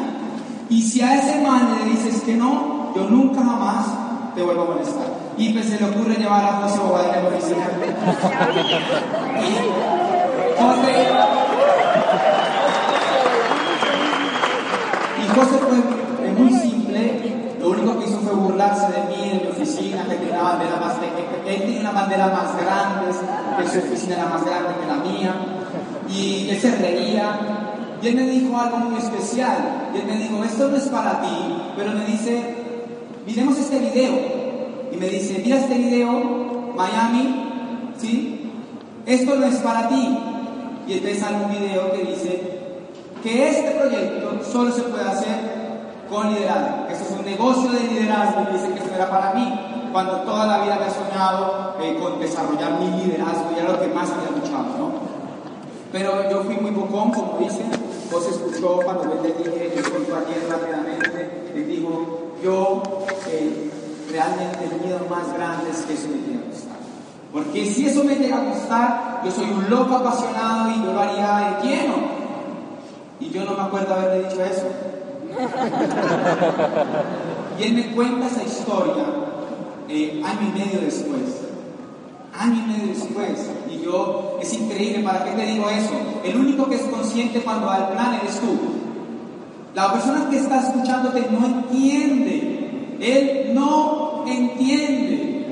y 0.71 0.83
si 0.83 1.01
a 1.01 1.17
ese 1.17 1.41
man 1.43 1.77
le 1.79 1.91
dices 1.91 2.23
que 2.23 2.37
no, 2.37 2.93
yo 2.95 3.09
nunca 3.09 3.41
jamás 3.43 3.87
te 4.35 4.43
vuelvo 4.43 4.63
a 4.63 4.67
molestar. 4.67 5.07
y 5.37 5.53
pues 5.53 5.67
se 5.67 5.79
le 5.79 5.87
ocurre 5.87 6.15
llevar 6.15 6.45
a 6.45 6.53
José 6.63 6.79
Bobadilla 6.79 7.19
a 7.19 7.23
la 7.23 7.29
oficina. 7.29 7.67
Y 9.41 9.55
José, 10.61 10.93
y 15.21 15.29
José 15.35 15.59
fue 15.59 15.79
muy 16.31 16.53
simple, 16.53 16.74
único 17.85 18.01
que 18.01 18.11
hizo 18.11 18.19
fue 18.21 18.35
burlarse 18.35 18.87
de 18.93 19.03
mí 19.09 19.31
en 19.31 19.43
mi 19.43 19.49
oficina, 19.49 20.05
que 20.05 20.31
una 20.31 20.43
bandera 20.43 20.77
más 20.77 20.95
él 21.47 21.61
tenía 21.61 21.81
una 21.81 21.91
bandera 21.93 22.27
más 22.29 22.57
grande, 22.57 23.13
que 23.59 23.69
su 23.69 23.79
oficina 23.79 24.17
era 24.17 24.27
más 24.27 24.45
grande 24.45 24.71
que 24.81 24.87
la 24.87 24.97
mía, 24.97 25.35
y 26.09 26.49
él 26.51 26.61
se 26.61 26.75
reía, 26.77 27.39
y 28.03 28.09
él 28.09 28.17
me 28.17 28.23
dijo 28.23 28.59
algo 28.59 28.79
muy 28.79 28.99
especial, 28.99 29.91
y 29.95 29.99
él 29.99 30.07
me 30.07 30.17
dijo, 30.17 30.43
esto 30.45 30.69
no 30.69 30.77
es 30.77 30.89
para 30.89 31.21
ti, 31.21 31.57
pero 31.77 31.93
me 31.93 32.05
dice, 32.07 32.57
miremos 33.27 33.59
este 33.59 33.79
video, 33.79 34.13
y 34.93 34.97
me 34.97 35.09
dice, 35.09 35.43
mira 35.45 35.59
este 35.59 35.75
video, 35.75 36.73
Miami, 36.77 37.93
¿sí? 37.99 38.51
Esto 39.07 39.35
no 39.37 39.47
es 39.47 39.57
para 39.57 39.89
ti. 39.89 40.19
Y 40.87 40.93
entonces 40.95 41.19
sale 41.19 41.37
un 41.45 41.51
video 41.51 41.93
que 41.93 42.05
dice 42.05 42.59
que 43.23 43.49
este 43.49 43.71
proyecto 43.73 44.41
solo 44.51 44.71
se 44.71 44.83
puede 44.83 45.05
hacer 45.05 45.54
con 46.15 46.33
liderazgo, 46.33 46.87
esto 46.89 47.05
es 47.05 47.11
un 47.11 47.25
negocio 47.25 47.71
de 47.73 47.81
liderazgo, 47.81 48.43
y 48.49 48.53
dice 48.53 48.69
que 48.73 48.79
esto 48.79 48.95
era 48.95 49.11
para 49.11 49.35
mí, 49.35 49.53
cuando 49.93 50.21
toda 50.21 50.47
la 50.47 50.59
vida 50.63 50.77
había 50.77 50.91
soñado 50.91 51.75
eh, 51.81 51.99
con 52.01 52.21
desarrollar 52.21 52.79
mi 52.79 53.03
liderazgo 53.03 53.51
y 53.55 53.59
era 53.59 53.73
lo 53.73 53.81
que 53.81 53.89
más 53.89 54.11
había 54.11 54.31
luchado, 54.31 54.65
¿no? 54.79 54.93
Pero 55.91 56.31
yo 56.31 56.43
fui 56.45 56.57
muy 56.57 56.71
bocón, 56.71 57.11
como 57.11 57.39
dicen, 57.39 57.71
vos 58.11 58.27
escuchó 58.29 58.81
cuando 58.85 59.05
le 59.23 59.33
dije, 59.33 59.73
él 59.77 59.83
contó 59.83 60.17
ayer 60.17 60.49
rápidamente, 60.49 61.51
él 61.55 61.69
dijo, 61.69 62.33
yo 62.43 62.83
eh, 63.29 63.71
realmente 64.11 64.65
el 64.65 64.81
miedo 64.81 65.01
más 65.11 65.33
grande 65.35 65.71
es 65.71 65.83
que 65.83 65.95
eso 65.95 66.09
me 66.09 66.17
llegue 66.17 66.45
a 66.45 66.51
gustar. 66.51 66.79
Porque 67.33 67.67
si 67.67 67.87
eso 67.87 68.05
me 68.05 68.15
llega 68.15 68.37
a 68.37 68.45
gustar, 68.45 69.21
yo 69.25 69.31
soy 69.31 69.51
un 69.51 69.69
loco 69.69 69.97
apasionado 69.97 70.71
y 70.71 70.85
yo 70.85 70.93
lo 70.93 71.01
haría 71.01 71.59
de 71.61 71.69
lleno. 71.69 71.95
Y 73.21 73.31
yo 73.31 73.45
no 73.45 73.53
me 73.53 73.63
acuerdo 73.63 73.95
haberle 73.95 74.29
dicho 74.29 74.43
eso. 74.45 74.67
y 77.59 77.63
él 77.63 77.75
me 77.75 77.95
cuenta 77.95 78.27
esa 78.27 78.43
historia 78.43 79.05
eh, 79.89 80.23
año 80.25 80.53
y 80.55 80.59
medio 80.59 80.81
después. 80.81 81.43
Año 82.37 82.65
y 82.65 82.73
medio 82.73 82.89
después. 82.95 83.49
Y 83.71 83.85
yo, 83.85 84.39
es 84.41 84.53
increíble, 84.55 85.05
¿para 85.05 85.25
qué 85.25 85.33
te 85.33 85.47
digo 85.47 85.69
eso? 85.69 85.93
El 86.25 86.37
único 86.37 86.69
que 86.69 86.77
es 86.77 86.83
consciente 86.83 87.41
cuando 87.41 87.67
va 87.67 87.77
al 87.77 87.89
plan 87.91 88.15
eres 88.15 88.41
tú. 88.41 88.57
La 89.75 89.93
persona 89.93 90.29
que 90.31 90.39
está 90.39 90.61
escuchándote 90.61 91.27
no 91.31 91.47
entiende 91.47 92.55
él 93.01 93.53
no 93.55 94.25
entiende. 94.27 95.47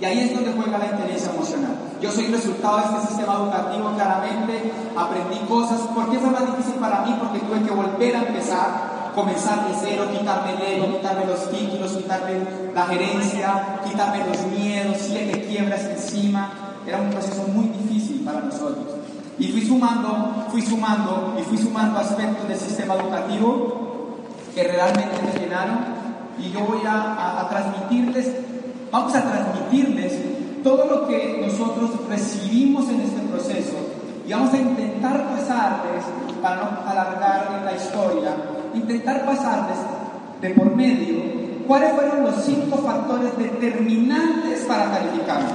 Y 0.00 0.04
ahí 0.04 0.20
es 0.20 0.34
donde 0.34 0.52
juega 0.52 0.78
la 0.78 0.86
inteligencia 0.86 1.32
emocional. 1.32 1.76
Yo 2.00 2.10
soy 2.10 2.26
resultado 2.28 2.78
de 2.78 2.84
este 2.84 3.08
sistema 3.08 3.34
educativo, 3.34 3.92
claramente 3.94 4.72
aprendí 4.96 5.38
cosas. 5.46 5.80
¿Por 5.94 6.10
qué 6.10 6.18
fue 6.18 6.30
más 6.30 6.46
difícil 6.46 6.80
para 6.80 7.02
mí? 7.02 7.14
Porque 7.18 7.40
tuve 7.40 7.62
que 7.62 7.70
volver 7.70 8.16
a 8.16 8.22
empezar, 8.22 9.12
comenzar 9.14 9.68
de 9.68 9.74
cero, 9.80 10.04
quitarme 10.10 10.54
el 10.54 10.62
ego, 10.62 10.96
quitarme 10.96 11.26
los 11.26 11.50
títulos, 11.50 11.92
quitarme 11.92 12.40
la 12.74 12.86
gerencia, 12.86 13.80
quitarme 13.84 14.24
los 14.26 14.46
miedos, 14.46 14.96
siete 14.98 15.46
quiebras 15.46 15.84
encima. 15.84 16.50
Era 16.86 16.98
un 17.00 17.10
proceso 17.10 17.42
muy 17.48 17.66
difícil 17.68 18.22
para 18.24 18.40
nosotros. 18.40 18.86
Y 19.38 19.48
fui 19.48 19.66
sumando, 19.66 20.46
fui 20.50 20.62
sumando 20.62 21.36
y 21.38 21.42
fui 21.42 21.58
sumando 21.58 21.98
aspectos 21.98 22.48
del 22.48 22.58
sistema 22.58 22.94
educativo 22.94 23.80
que 24.54 24.64
realmente 24.64 25.16
me 25.22 25.40
llenaron 25.40 25.78
y 26.38 26.50
yo 26.50 26.60
voy 26.60 26.80
a, 26.86 27.46
transmitirles, 27.50 28.32
vamos 28.90 29.14
a 29.14 29.22
transmitirles 29.22 30.29
todo 30.62 30.84
lo 30.84 31.08
que 31.08 31.44
nosotros 31.46 31.90
recibimos 32.08 32.88
en 32.88 33.00
este 33.00 33.20
proceso 33.30 33.76
y 34.26 34.32
vamos 34.32 34.52
a 34.54 34.58
intentar 34.58 35.28
pasarles, 35.30 36.04
para 36.40 36.56
no 36.56 36.88
alargar 36.88 37.62
la 37.64 37.72
historia, 37.72 38.36
intentar 38.74 39.24
pasarles 39.24 39.76
de 40.40 40.50
por 40.50 40.74
medio 40.74 41.40
cuáles 41.66 41.92
fueron 41.92 42.24
los 42.24 42.34
cinco 42.44 42.78
factores 42.78 43.36
determinantes 43.38 44.60
para 44.66 44.90
calificarnos. 44.90 45.52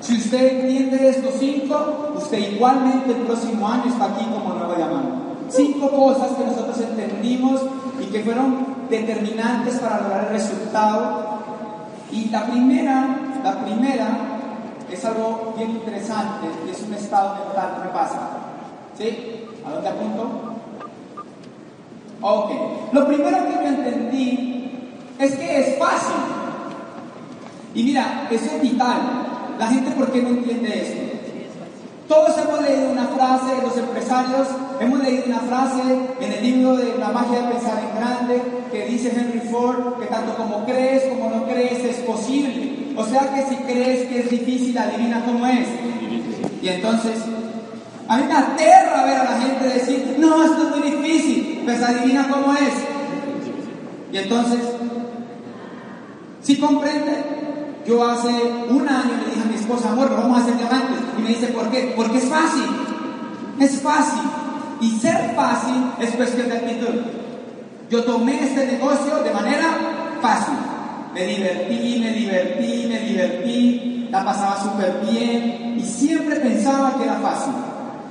Si 0.00 0.16
usted 0.16 0.60
entiende 0.60 1.08
estos 1.08 1.34
cinco, 1.38 2.14
usted 2.16 2.54
igualmente 2.54 3.12
el 3.12 3.18
próximo 3.18 3.68
año 3.68 3.84
está 3.86 4.06
aquí 4.06 4.24
como 4.24 4.54
nuevo 4.54 4.74
llamado. 4.76 5.22
Cinco 5.48 5.90
cosas 5.90 6.36
que 6.36 6.44
nosotros 6.44 6.80
entendimos 6.80 7.60
y 8.00 8.06
que 8.06 8.24
fueron 8.24 8.66
determinantes 8.90 9.78
para 9.78 10.00
lograr 10.00 10.24
el 10.24 10.30
resultado. 10.30 11.38
Y 12.10 12.28
la 12.30 12.46
primera, 12.46 13.16
la 13.44 13.64
primera 13.64 14.31
es 14.92 15.04
algo 15.04 15.54
bien 15.56 15.70
interesante 15.70 16.48
y 16.66 16.70
es 16.70 16.82
un 16.82 16.94
estado 16.94 17.44
mental 17.44 17.82
que 17.82 17.88
pasa. 17.88 18.28
¿Sí? 18.96 19.46
¿A 19.66 19.70
dónde 19.70 19.88
apunto? 19.88 20.52
Ok. 22.20 22.50
Lo 22.92 23.06
primero 23.06 23.46
que 23.46 23.52
yo 23.52 23.62
entendí 23.62 24.96
es 25.18 25.36
que 25.36 25.60
es 25.60 25.78
fácil. 25.78 26.14
Y 27.74 27.84
mira, 27.84 28.28
eso 28.30 28.46
es 28.46 28.62
vital. 28.62 29.00
La 29.58 29.66
gente, 29.66 29.90
¿por 29.92 30.10
qué 30.10 30.22
no 30.22 30.28
entiende 30.28 30.82
esto? 30.82 31.02
Todos 32.08 32.36
hemos 32.36 32.60
leído 32.60 32.90
una 32.90 33.06
frase, 33.06 33.62
los 33.62 33.76
empresarios 33.76 34.48
hemos 34.80 35.00
leído 35.00 35.24
una 35.26 35.38
frase 35.38 35.80
en 36.20 36.32
el 36.32 36.42
libro 36.42 36.76
de 36.76 36.98
La 36.98 37.08
magia 37.08 37.40
de 37.40 37.54
pensar 37.54 37.78
en 37.78 37.96
grande 37.96 38.42
que 38.70 38.86
dice 38.86 39.12
Henry 39.16 39.40
Ford 39.48 39.98
que 39.98 40.06
tanto 40.06 40.34
como 40.34 40.66
crees 40.66 41.04
como 41.04 41.30
no 41.30 41.44
crees 41.44 41.84
es 41.84 41.96
posible. 41.98 42.81
O 42.96 43.04
sea 43.06 43.32
que 43.34 43.42
si 43.48 43.56
crees 43.62 44.08
que 44.08 44.20
es 44.20 44.30
difícil, 44.30 44.76
adivina 44.76 45.24
cómo 45.24 45.46
es. 45.46 45.66
Y 46.60 46.68
entonces, 46.68 47.18
a 48.08 48.16
mí 48.16 48.24
me 48.26 48.34
aterra 48.34 49.04
ver 49.04 49.16
a 49.16 49.24
la 49.24 49.40
gente 49.40 49.68
decir, 49.68 50.16
no, 50.18 50.44
esto 50.44 50.68
es 50.68 50.76
muy 50.76 50.90
difícil, 50.90 51.62
pues 51.64 51.82
adivina 51.82 52.28
cómo 52.28 52.52
es. 52.52 52.74
Y 54.12 54.18
entonces, 54.18 54.60
si 56.42 56.58
comprende, 56.58 57.24
yo 57.86 58.08
hace 58.08 58.28
un 58.68 58.88
año 58.88 59.10
le 59.24 59.30
dije 59.30 59.42
a 59.42 59.48
mi 59.48 59.54
esposa, 59.54 59.90
amor, 59.90 60.10
vamos 60.10 60.38
a 60.38 60.42
hacer 60.42 60.56
diamantes. 60.56 60.98
Y 61.18 61.22
me 61.22 61.28
dice, 61.30 61.46
¿por 61.48 61.70
qué? 61.70 61.92
Porque 61.96 62.18
es 62.18 62.24
fácil. 62.24 62.64
Es 63.58 63.80
fácil. 63.80 64.22
Y 64.80 64.90
ser 64.98 65.34
fácil 65.34 65.92
es 66.00 66.10
cuestión 66.10 66.48
de 66.48 66.56
actitud. 66.56 67.00
Yo 67.88 68.04
tomé 68.04 68.44
este 68.44 68.66
negocio 68.66 69.22
de 69.22 69.30
manera 69.32 70.18
fácil. 70.20 70.54
Me 71.14 71.26
divertí, 71.26 71.98
me 72.00 72.10
divertí, 72.12 72.86
me 72.88 72.98
divertí, 73.00 74.08
la 74.10 74.24
pasaba 74.24 74.62
súper 74.62 75.00
bien 75.10 75.74
y 75.78 75.82
siempre 75.82 76.36
pensaba 76.36 76.96
que 76.96 77.04
era 77.04 77.16
fácil. 77.16 77.52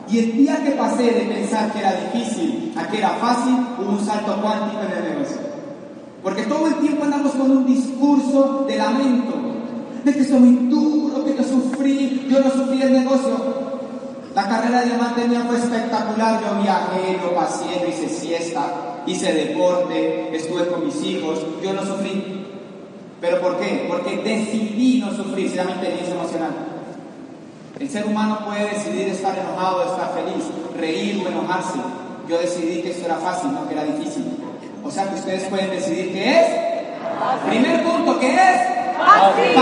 Y 0.10 0.20
el 0.20 0.38
día 0.38 0.64
que 0.64 0.72
pasé 0.72 1.04
de 1.04 1.22
pensar 1.22 1.72
que 1.72 1.80
era 1.80 1.94
difícil 1.94 2.74
a 2.76 2.88
que 2.88 2.98
era 2.98 3.10
fácil, 3.12 3.56
hubo 3.80 3.92
un 3.92 4.06
salto 4.06 4.40
cuántico 4.42 4.82
en 4.84 4.98
el 4.98 5.14
negocio. 5.14 5.38
Porque 6.22 6.44
todo 6.44 6.68
el 6.68 6.76
tiempo 6.76 7.06
andamos 7.06 7.32
con 7.32 7.50
un 7.50 7.66
discurso 7.66 8.66
de 8.68 8.76
lamento, 8.76 9.34
de 10.04 10.14
que 10.14 10.24
soy 10.24 10.40
muy 10.40 10.70
duro, 10.70 11.26
que 11.26 11.36
yo 11.36 11.44
sufrí, 11.44 12.28
yo 12.30 12.40
no 12.40 12.52
sufrí 12.52 12.82
el 12.82 12.94
negocio. 12.94 13.62
La 14.36 14.48
carrera 14.48 14.82
de 14.82 14.88
diamante 14.88 15.28
mía 15.28 15.46
fue 15.48 15.58
espectacular, 15.58 16.40
yo 16.42 16.62
viajé, 16.62 17.20
yo 17.22 17.36
pasé, 17.36 17.66
hice 17.90 18.10
siesta, 18.10 19.04
hice 19.08 19.34
deporte, 19.34 20.36
estuve 20.36 20.68
con 20.68 20.86
mis 20.86 21.04
hijos, 21.04 21.40
yo 21.64 21.74
no 21.74 21.86
sufrí. 21.86 22.41
¿Pero 23.22 23.40
por 23.40 23.60
qué? 23.60 23.86
Porque 23.88 24.18
decidí 24.18 25.00
no 25.00 25.14
sufrir, 25.14 25.48
se 25.50 25.58
llama 25.58 25.72
inteligencia 25.72 26.16
emocional. 26.16 26.52
El 27.80 27.90
ser 27.90 28.06
humano 28.08 28.40
puede 28.46 28.70
decidir 28.70 29.10
estar 29.10 29.38
enojado, 29.38 29.84
estar 29.84 30.12
feliz, 30.14 30.44
reír 30.78 31.24
o 31.24 31.30
enojarse. 31.30 31.80
Yo 32.28 32.40
decidí 32.40 32.82
que 32.82 32.90
esto 32.90 33.06
era 33.06 33.18
fácil, 33.18 33.54
no 33.54 33.68
que 33.68 33.76
era 33.76 33.84
difícil. 33.84 34.26
O 34.84 34.90
sea 34.90 35.08
que 35.08 35.16
ustedes 35.16 35.44
pueden 35.44 35.70
decidir 35.70 36.12
qué 36.12 36.40
es. 36.40 36.48
Primer 37.48 37.84
punto, 37.84 38.20
¿qué 38.20 38.34
es? 38.34 38.62
Fácil. 38.98 39.56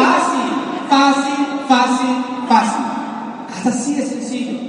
Fácil, 0.90 1.46
fácil, 1.68 2.26
fácil, 2.48 2.86
Así 3.66 3.96
de 3.96 4.06
sencillo. 4.06 4.60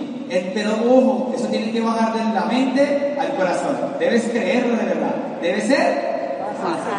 Pero 0.52 0.72
ojo, 0.72 1.32
eso 1.34 1.46
tiene 1.46 1.70
que 1.70 1.80
bajar 1.80 2.12
de 2.12 2.34
la 2.34 2.44
mente 2.44 3.16
al 3.20 3.34
corazón. 3.36 3.76
Debes 3.98 4.24
creerlo 4.24 4.76
de 4.76 4.84
verdad. 4.84 5.14
Debe 5.40 5.60
ser 5.60 6.50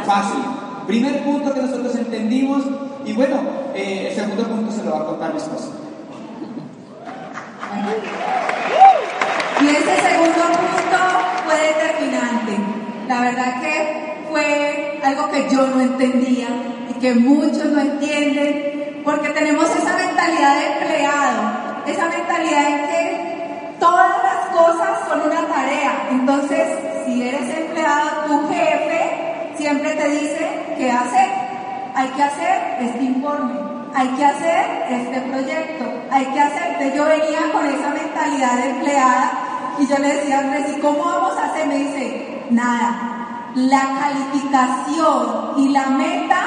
fácil. 0.05 0.60
Primer 0.87 1.23
punto 1.23 1.53
que 1.53 1.61
nosotros 1.61 1.95
entendimos. 1.95 2.63
Y 3.05 3.13
bueno, 3.13 3.41
eh, 3.73 4.07
el 4.09 4.15
segundo 4.15 4.43
punto 4.43 4.71
se 4.71 4.83
lo 4.83 4.91
va 4.91 5.01
a 5.01 5.05
contar 5.05 5.31
mi 5.33 5.37
esposo. 5.37 5.73
Y 9.61 9.67
ese 9.67 10.01
segundo 10.01 10.43
punto 10.59 10.97
fue 11.45 11.55
determinante. 11.55 12.57
La 13.07 13.21
verdad 13.21 13.61
que 13.61 14.25
fue 14.29 14.99
algo 15.03 15.29
que 15.31 15.49
yo 15.49 15.67
no 15.67 15.81
entendía 15.81 16.47
que 17.01 17.15
muchos 17.15 17.65
no 17.65 17.81
entienden, 17.81 19.01
porque 19.03 19.29
tenemos 19.29 19.65
esa 19.75 19.97
mentalidad 19.97 20.55
de 20.55 20.65
empleado, 20.67 21.41
esa 21.87 22.07
mentalidad 22.07 22.67
en 22.67 22.87
que 22.87 23.75
todas 23.79 24.11
las 24.23 24.55
cosas 24.55 24.99
son 25.09 25.21
una 25.21 25.47
tarea. 25.47 26.07
Entonces, 26.11 26.77
si 27.03 27.27
eres 27.27 27.57
empleado, 27.57 28.27
tu 28.27 28.47
jefe 28.49 29.53
siempre 29.57 29.95
te 29.95 30.09
dice 30.09 30.47
qué 30.77 30.91
hacer. 30.91 31.29
hay 31.93 32.07
que 32.09 32.23
hacer 32.23 32.77
este 32.79 33.03
informe, 33.03 33.53
hay 33.93 34.07
que 34.09 34.25
hacer 34.25 34.85
este 34.89 35.21
proyecto, 35.21 35.85
hay 36.09 36.25
que 36.25 36.39
hacer. 36.39 36.93
yo 36.95 37.05
venía 37.05 37.51
con 37.53 37.65
esa 37.65 37.89
mentalidad 37.89 38.55
de 38.57 38.69
empleada 38.69 39.31
y 39.79 39.87
yo 39.87 39.97
le 39.97 40.07
decía 40.15 40.37
a 40.37 40.39
Andrés, 40.41 40.75
¿y 40.77 40.79
cómo 40.79 41.03
vamos 41.03 41.37
a 41.37 41.45
hacer? 41.45 41.67
Me 41.67 41.75
dice, 41.75 42.45
nada, 42.49 43.51
la 43.55 43.81
calificación 43.99 45.53
y 45.57 45.69
la 45.69 45.87
meta 45.87 46.41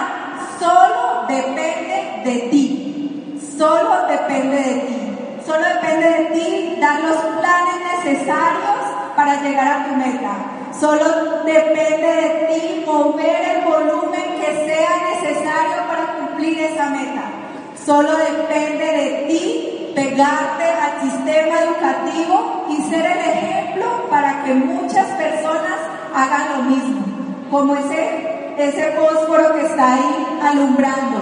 solo 0.59 1.26
depende 1.28 2.23
de 2.25 2.49
ti, 2.50 3.40
solo 3.59 4.07
depende 4.09 4.57
de 4.57 4.75
ti. 4.81 5.04
Solo 5.47 5.62
depende 5.62 6.09
de 6.09 6.25
ti 6.33 6.76
dar 6.81 7.00
los 7.02 7.16
planes 7.16 7.75
necesarios 8.02 8.78
para 9.14 9.43
llegar 9.43 9.66
a 9.66 9.85
tu 9.85 9.95
meta. 9.95 10.37
Solo 10.81 11.43
depende 11.45 12.09
de 12.09 12.47
ti 12.49 12.85
mover 12.87 13.57
el 13.57 13.64
volumen 13.64 14.13
sea 14.66 14.90
necesario 15.11 15.87
para 15.88 16.14
cumplir 16.18 16.61
esa 16.61 16.90
meta. 16.90 17.23
Solo 17.84 18.16
depende 18.16 18.84
de 18.84 19.25
ti 19.28 19.92
pegarte 19.94 20.64
al 20.64 21.11
sistema 21.11 21.61
educativo 21.61 22.66
y 22.70 22.82
ser 22.82 23.06
el 23.06 23.18
ejemplo 23.18 24.08
para 24.11 24.42
que 24.44 24.54
muchas 24.54 25.06
personas 25.12 25.78
hagan 26.14 26.56
lo 26.56 26.62
mismo. 26.64 27.04
Como 27.50 27.76
ese, 27.76 28.54
ese 28.58 28.92
fósforo 28.92 29.54
que 29.54 29.66
está 29.66 29.94
ahí 29.94 30.38
alumbrando. 30.42 31.20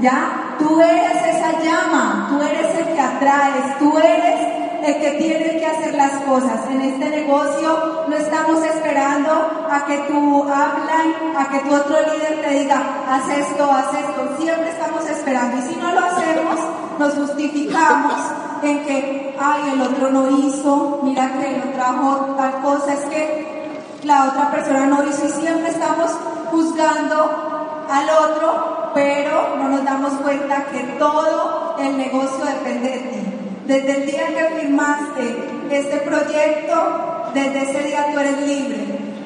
¿Ya? 0.00 0.56
Tú 0.58 0.80
eres 0.80 1.16
esa 1.26 1.60
llama, 1.60 2.26
tú 2.30 2.42
eres 2.42 2.74
el 2.74 2.94
que 2.94 3.00
atraes, 3.00 3.78
tú 3.78 3.98
eres 3.98 4.49
el 4.84 5.00
que 5.00 5.10
tiene 5.12 5.58
que 5.58 5.66
hacer 5.66 5.94
las 5.94 6.12
cosas. 6.22 6.68
En 6.70 6.80
este 6.80 7.08
negocio 7.10 8.04
no 8.08 8.16
estamos 8.16 8.64
esperando 8.64 9.30
a 9.70 9.84
que 9.86 9.98
tú 10.08 10.42
hablan, 10.44 11.36
a 11.36 11.48
que 11.48 11.58
tu 11.60 11.74
otro 11.74 11.96
líder 12.12 12.40
te 12.42 12.50
diga, 12.50 12.82
haz 13.08 13.28
esto, 13.28 13.70
haz 13.70 13.92
esto. 13.94 14.36
Siempre 14.38 14.70
estamos 14.70 15.08
esperando. 15.08 15.58
Y 15.58 15.62
si 15.62 15.76
no 15.76 15.92
lo 15.92 16.00
hacemos, 16.00 16.58
nos 16.98 17.14
justificamos 17.14 18.14
en 18.62 18.84
que, 18.84 19.36
ay, 19.38 19.72
el 19.72 19.82
otro 19.82 20.10
no 20.10 20.30
hizo, 20.38 21.00
mira 21.02 21.32
que 21.38 21.56
no 21.58 21.72
trajo 21.72 22.34
tal 22.36 22.60
cosa, 22.62 22.92
es 22.92 23.04
que 23.06 23.60
la 24.04 24.28
otra 24.28 24.50
persona 24.50 24.86
no 24.86 25.04
hizo 25.04 25.26
y 25.26 25.28
siempre 25.28 25.70
estamos 25.70 26.10
juzgando 26.50 27.86
al 27.90 28.08
otro, 28.08 28.90
pero 28.94 29.56
no 29.56 29.68
nos 29.68 29.84
damos 29.84 30.12
cuenta 30.14 30.66
que 30.66 30.80
todo 30.98 31.76
el 31.78 31.96
negocio 31.96 32.44
depende 32.44 32.90
de 32.90 32.98
ti. 32.98 33.29
Desde 33.70 33.98
el 33.98 34.06
día 34.06 34.26
que 34.26 34.60
firmaste 34.62 35.36
este 35.70 35.98
proyecto, 35.98 37.30
desde 37.32 37.70
ese 37.70 37.84
día 37.84 38.08
tú 38.12 38.18
eres 38.18 38.40
libre, 38.40 38.78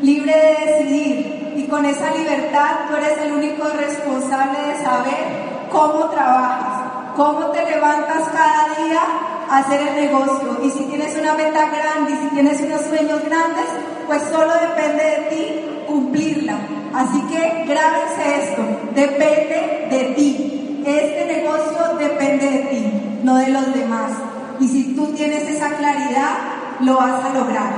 libre 0.03 0.35
de 0.37 0.67
decidir 0.67 1.55
y 1.57 1.63
con 1.67 1.87
esa 1.87 2.11
libertad 2.11 2.81
tú 2.87 2.95
eres 2.95 3.17
el 3.23 3.33
único 3.33 3.67
responsable 3.71 4.59
de 4.69 4.85
saber 4.85 5.25
cómo 5.73 6.11
trabajas, 6.11 6.83
cómo 7.17 7.53
te 7.53 7.65
levantas 7.65 8.29
cada 8.29 8.85
día 8.85 9.01
a 9.49 9.59
hacer 9.61 9.81
el 9.81 9.95
negocio. 9.95 10.59
Y 10.63 10.71
si 10.73 10.85
tienes 10.91 11.17
una 11.17 11.33
meta 11.33 11.65
grande 11.71 12.13
y 12.13 12.17
si 12.17 12.35
tienes 12.35 12.61
unos 12.61 12.83
sueños 12.83 13.25
grandes, 13.25 13.65
pues 14.07 14.25
solo 14.25 14.53
depende 14.61 15.05
de 15.05 15.17
ti 15.31 15.85
cumplirla. 15.87 16.59
Así 16.95 17.19
que 17.23 17.65
grábense 17.65 18.51
esto, 18.51 18.63
depende 18.95 19.89
de 19.91 20.15
ti. 20.15 20.83
Este 20.85 21.25
negocio 21.33 21.97
depende 21.99 22.45
de 22.45 22.59
ti, 22.59 22.93
no 23.23 23.37
de 23.37 23.49
los 23.49 23.73
demás. 23.73 24.34
Y 24.61 24.69
si 24.69 24.95
tú 24.95 25.07
tienes 25.15 25.43
esa 25.49 25.71
claridad, 25.71 26.39
lo 26.81 26.97
vas 26.97 27.25
a 27.25 27.35
lograr. 27.35 27.73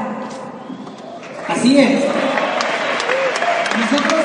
Así 1.49 1.79
es. 1.79 2.05
Nosotros 3.79 4.25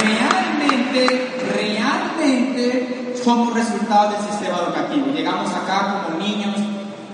realmente, 0.00 1.28
realmente 1.54 3.14
somos 3.22 3.52
resultado 3.54 4.12
del 4.12 4.20
sistema 4.20 4.58
educativo. 4.58 5.06
Llegamos 5.14 5.50
acá 5.52 6.04
como 6.06 6.18
niños. 6.18 6.54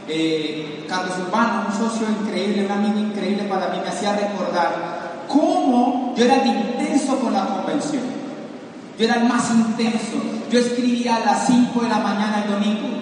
Eh, 0.09 0.85
Carlos 0.89 1.15
Urbano, 1.27 1.67
un 1.69 1.73
socio 1.73 2.07
increíble, 2.09 2.67
un 2.67 2.73
amigo 2.73 2.99
increíble 2.99 3.45
para 3.45 3.69
mí, 3.69 3.79
me 3.81 3.89
hacía 3.89 4.13
recordar 4.17 5.25
cómo 5.29 6.15
yo 6.17 6.25
era 6.25 6.39
de 6.39 6.49
intenso 6.49 7.17
con 7.19 7.33
la 7.33 7.47
convención. 7.47 8.03
Yo 8.99 9.05
era 9.05 9.15
el 9.15 9.29
más 9.29 9.51
intenso. 9.51 10.17
Yo 10.51 10.59
escribía 10.59 11.17
a 11.17 11.21
las 11.21 11.47
5 11.47 11.81
de 11.81 11.89
la 11.89 11.99
mañana 11.99 12.43
el 12.45 12.53
domingo 12.53 13.01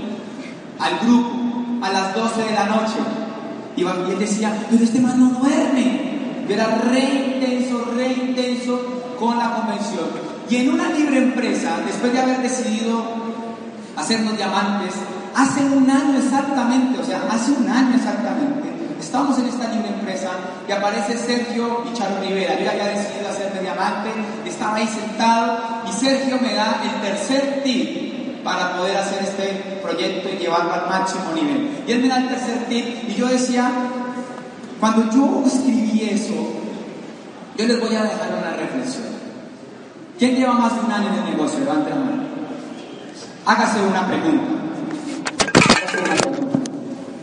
al 0.79 0.99
grupo 1.01 1.38
a 1.81 1.93
las 1.93 2.15
12 2.15 2.43
de 2.45 2.53
la 2.53 2.67
noche. 2.67 2.99
Y 3.77 3.83
él 3.83 4.19
decía, 4.19 4.53
pero 4.71 4.83
este 4.83 5.01
man 5.01 5.21
no 5.21 5.39
duerme. 5.39 6.09
Yo 6.49 6.55
era 6.55 6.67
re 6.91 7.01
intenso, 7.01 7.93
re 7.95 8.09
intenso 8.13 8.81
con 9.19 9.39
la 9.39 9.55
convención. 9.55 10.07
Y 10.51 10.57
en 10.57 10.71
una 10.71 10.89
libre 10.89 11.19
empresa, 11.19 11.77
después 11.87 12.13
de 12.13 12.21
haber 12.21 12.39
decidido 12.39 13.05
hacernos 13.97 14.37
diamantes, 14.37 14.95
hace 15.35 15.63
un 15.65 15.89
año 15.91 16.19
exactamente, 16.19 16.99
o 16.99 17.05
sea, 17.05 17.23
hace 17.31 17.53
un 17.53 17.69
año 17.69 17.95
exactamente, 17.95 18.69
estamos 18.99 19.39
en 19.39 19.47
esta 19.47 19.69
libre 19.69 19.89
empresa 19.89 20.31
y 20.67 20.73
aparece 20.73 21.19
Sergio 21.19 21.85
Charo 21.95 22.21
Rivera. 22.21 22.59
Yo 22.59 22.65
ya 22.65 22.71
había 22.73 22.89
decidido 22.89 23.29
hacerme 23.29 23.61
diamante, 23.61 24.11
estaba 24.47 24.77
ahí 24.77 24.89
sentado 24.89 25.59
y 25.89 25.93
Sergio 25.93 26.39
me 26.41 26.55
da 26.55 26.81
el 26.83 27.01
tercer 27.03 27.63
tip 27.63 28.18
para 28.45 28.77
poder 28.77 28.97
hacer 28.97 29.23
este 29.23 29.79
proyecto 29.83 30.29
y 30.29 30.39
llevarlo 30.39 30.73
al 30.73 30.89
máximo 30.89 31.33
nivel. 31.35 31.83
Y 31.87 31.93
él 31.93 32.03
me 32.03 32.09
da 32.09 32.19
el 32.19 32.29
tercer 32.29 32.67
tip 32.69 33.09
y 33.09 33.15
yo 33.15 33.27
decía, 33.27 33.71
cuando 34.81 35.11
yo 35.11 35.43
escribí 35.47 36.09
eso, 36.11 36.35
yo 37.57 37.67
les 37.67 37.81
voy 37.81 37.95
a 37.97 38.05
dejar 38.05 38.29
una 38.39 38.57
reflexión. 38.57 39.07
¿Quién 40.19 40.37
lleva 40.37 40.55
más 40.55 40.75
de 40.75 40.81
un 40.81 40.93
año 40.93 41.09
en 41.09 41.15
el 41.15 41.31
negocio? 41.31 41.61
Levante 41.61 41.91
la 41.91 41.97
mano. 41.97 42.23
Hágase 43.47 43.81
una 43.83 44.07
pregunta. 44.07 44.53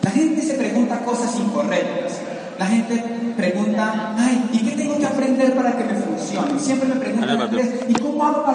La 0.01 0.12
gente 0.12 0.41
se 0.41 0.54
pregunta 0.56 0.99
cosas 1.04 1.36
incorrectas. 1.38 2.19
La 2.58 2.65
gente 2.67 3.04
pregunta, 3.36 4.15
ay, 4.17 4.49
¿y 4.54 4.60
qué 4.60 4.71
tengo 4.71 4.97
que 4.97 5.06
aprender 5.06 5.54
para 5.56 5.78
que 5.78 5.84
me 5.84 5.93
funcione? 5.95 6.58
Siempre 6.58 6.88
me 6.88 6.95
preguntan, 6.95 7.49
¿y 7.88 7.93
cómo 7.93 8.25
hago 8.25 8.45
para 8.45 8.55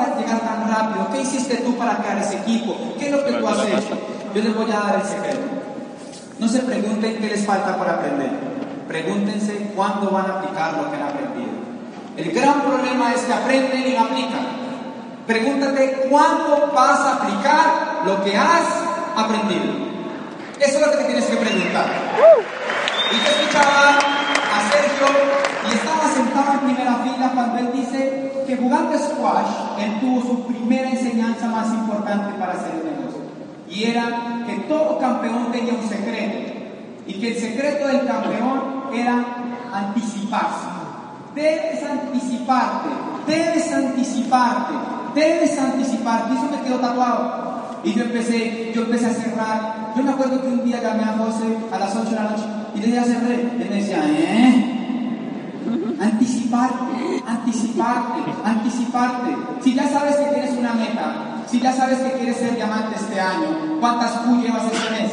¿Qué 1.12 1.22
hiciste 1.22 1.56
tú 1.58 1.76
para 1.76 1.96
crear 1.98 2.18
ese 2.18 2.36
equipo? 2.36 2.76
¿Qué 2.98 3.06
es 3.06 3.12
lo 3.12 3.24
que 3.24 3.32
tú 3.32 3.48
has 3.48 3.66
hecho? 3.66 3.98
Yo 4.34 4.42
les 4.42 4.54
voy 4.54 4.70
a 4.70 4.80
dar 4.80 5.00
el 5.02 5.06
secreto. 5.08 5.40
No 6.38 6.48
se 6.48 6.60
pregunten 6.60 7.18
qué 7.18 7.28
les 7.28 7.44
falta 7.44 7.76
para 7.76 7.94
aprender. 7.94 8.30
Pregúntense 8.88 9.72
cuándo 9.76 10.10
van 10.10 10.30
a 10.30 10.38
aplicar 10.38 10.74
lo 10.74 10.90
que 10.90 10.96
han 10.96 11.02
aprendido. 11.02 11.50
El 12.16 12.32
gran 12.32 12.62
problema 12.62 13.12
es 13.14 13.22
que 13.22 13.32
aprenden 13.32 13.88
y 13.88 13.94
no 13.94 14.04
aplican. 14.04 14.46
Pregúntate 15.26 16.08
cuándo 16.10 16.72
vas 16.74 17.00
a 17.00 17.14
aplicar 17.16 18.02
lo 18.04 18.22
que 18.24 18.36
has 18.36 18.64
aprendido. 19.16 19.90
Eso 20.58 20.78
es 20.78 20.86
lo 20.86 20.90
que 20.90 20.98
te 20.98 21.04
tienes 21.04 21.24
que 21.24 21.36
preguntar. 21.36 21.86
Y 23.12 23.16
yo 23.16 23.30
escuchaba 23.30 24.19
y 25.68 25.74
estaba 25.74 26.08
sentado 26.12 26.52
en 26.54 26.60
primera 26.60 26.94
fila 26.96 27.32
cuando 27.34 27.58
él 27.58 27.70
dice 27.72 28.44
que 28.46 28.56
jugando 28.56 28.98
squash, 28.98 29.78
él 29.78 30.00
tuvo 30.00 30.22
su 30.22 30.46
primera 30.46 30.90
enseñanza 30.90 31.46
más 31.46 31.68
importante 31.68 32.32
para 32.38 32.54
hacer 32.54 32.72
el 32.74 32.84
negocio. 32.84 33.22
Y 33.68 33.84
era 33.84 34.44
que 34.46 34.54
todo 34.68 34.98
campeón 34.98 35.52
tenía 35.52 35.74
un 35.74 35.88
secreto. 35.88 36.52
Y 37.06 37.14
que 37.14 37.28
el 37.28 37.36
secreto 37.36 37.86
del 37.86 38.06
campeón 38.06 38.84
era 38.92 39.24
anticiparse. 39.72 40.66
Debes 41.34 41.82
anticiparte, 41.84 42.88
debes 43.26 43.72
anticiparte, 43.72 44.74
debes 45.14 45.58
anticiparte. 45.58 46.34
Y 46.34 46.36
eso 46.36 46.48
me 46.50 46.60
quedó 46.66 46.78
tatuado. 46.78 47.50
Y 47.84 47.94
yo 47.94 48.04
empecé, 48.04 48.72
yo 48.74 48.82
empecé 48.82 49.06
a 49.06 49.10
cerrar. 49.10 49.92
Yo 49.96 50.02
me 50.02 50.10
acuerdo 50.10 50.40
que 50.42 50.48
un 50.48 50.64
día 50.64 50.82
llamé 50.82 51.04
a 51.04 51.16
José 51.16 51.56
a 51.72 51.78
las 51.78 51.94
8 51.94 52.10
de 52.10 52.16
la 52.16 52.22
noche 52.24 52.44
y 52.74 52.80
le 52.80 52.86
dije 52.88 52.98
a 52.98 53.04
cerrar. 53.04 53.30
Él 53.30 53.66
me 53.70 53.76
decía, 53.76 53.98
¿eh? 54.04 54.79
Anticiparte, 56.00 57.22
anticiparte, 57.26 58.20
anticiparte. 58.44 59.36
Si 59.62 59.74
ya 59.74 59.88
sabes 59.88 60.16
que 60.16 60.24
tienes 60.32 60.56
una 60.58 60.72
meta, 60.72 61.44
si 61.46 61.60
ya 61.60 61.72
sabes 61.72 61.98
que 61.98 62.12
quieres 62.12 62.36
ser 62.36 62.56
diamante 62.56 62.96
este 62.96 63.20
año, 63.20 63.78
¿cuántas 63.80 64.12
Q 64.12 64.40
llevas 64.40 64.64
este 64.72 64.90
mes? 64.90 65.12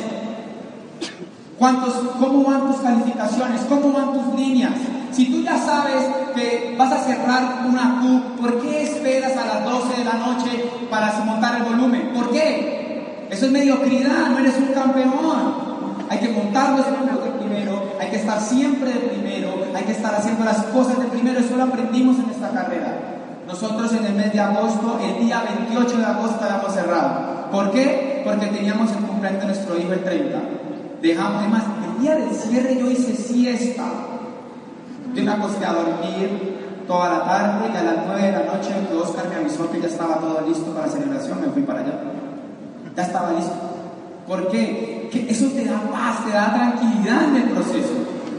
¿Cuántos, 1.57 1.93
¿Cómo 2.19 2.43
van 2.43 2.67
tus 2.67 2.77
calificaciones? 2.77 3.62
¿Cómo 3.67 3.91
van 3.91 4.13
tus 4.13 4.39
líneas? 4.39 4.73
Si 5.12 5.25
tú 5.25 5.41
ya 5.41 5.57
sabes 5.57 6.03
que 6.36 6.75
vas 6.77 6.91
a 6.91 6.99
cerrar 6.99 7.65
una 7.67 7.99
Q, 8.01 8.41
¿por 8.41 8.62
qué 8.62 8.83
esperas 8.83 9.36
a 9.36 9.45
las 9.45 9.65
12 9.65 9.97
de 9.97 10.05
la 10.05 10.13
noche 10.13 10.69
para 10.89 11.12
montar 11.25 11.57
el 11.57 11.63
volumen? 11.63 12.12
¿Por 12.13 12.31
qué? 12.31 13.27
Eso 13.29 13.47
es 13.47 13.51
mediocridad, 13.51 14.29
no 14.29 14.38
eres 14.38 14.55
un 14.57 14.73
campeón. 14.73 15.67
Hay 16.10 16.19
que 16.19 16.29
montar 16.29 16.77
los 16.77 16.88
números 16.91 17.23
de 17.23 17.37
primero, 17.47 17.93
hay 17.99 18.10
que 18.10 18.17
estar 18.17 18.39
siempre 18.39 18.93
de 18.93 18.99
primero, 18.99 19.49
hay 19.73 19.83
que 19.83 19.91
estar 19.91 20.13
haciendo 20.13 20.45
las 20.45 20.63
cosas 20.65 20.99
de 20.99 21.05
primero. 21.05 21.39
Eso 21.39 21.55
lo 21.55 21.63
aprendimos 21.63 22.17
en 22.19 22.29
esta 22.29 22.49
carrera. 22.49 23.17
Nosotros 23.47 23.93
en 23.93 24.05
el 24.05 24.13
mes 24.13 24.33
de 24.33 24.39
agosto, 24.39 24.99
el 25.01 25.25
día 25.25 25.43
28 25.69 25.97
de 25.97 26.05
agosto, 26.05 26.43
habíamos 26.43 26.73
cerrado. 26.73 27.49
¿Por 27.51 27.71
qué? 27.71 28.21
Porque 28.25 28.47
teníamos 28.47 28.91
el 28.91 28.97
cumpleaños 29.05 29.41
de 29.41 29.47
nuestro 29.47 29.77
hijo 29.77 29.93
el 29.93 30.03
30. 30.03 30.38
Dejamos, 31.01 31.41
además, 31.41 31.63
el 31.86 32.01
día 32.01 32.15
del 32.15 32.36
cierre 32.36 32.77
yo 32.77 32.91
hice 32.91 33.15
siesta. 33.15 33.86
Yo 35.13 35.23
me 35.23 35.31
acosté 35.31 35.65
a 35.65 35.73
dormir 35.73 36.57
toda 36.88 37.10
la 37.10 37.25
tarde 37.25 37.69
y 37.73 37.77
a 37.77 37.83
las 37.83 37.95
9 38.05 38.21
de 38.21 38.31
la 38.31 38.43
noche 38.53 38.69
que 38.89 38.95
Oscar 38.95 39.29
me 39.29 39.36
avisó 39.36 39.69
que 39.71 39.81
ya 39.81 39.88
estaba 39.88 40.15
todo 40.15 40.41
listo 40.47 40.71
para 40.71 40.88
la 40.88 40.91
celebración, 40.91 41.41
me 41.41 41.47
fui 41.47 41.63
para 41.63 41.79
allá. 41.79 41.99
Ya 42.95 43.03
estaba 43.03 43.31
listo. 43.31 43.53
¿Por 44.27 44.49
qué? 44.49 45.10
Que 45.12 45.29
eso 45.29 45.45
te 45.47 45.65
da 45.65 45.79
paz, 45.91 46.25
te 46.25 46.31
da 46.31 46.53
tranquilidad. 46.53 46.66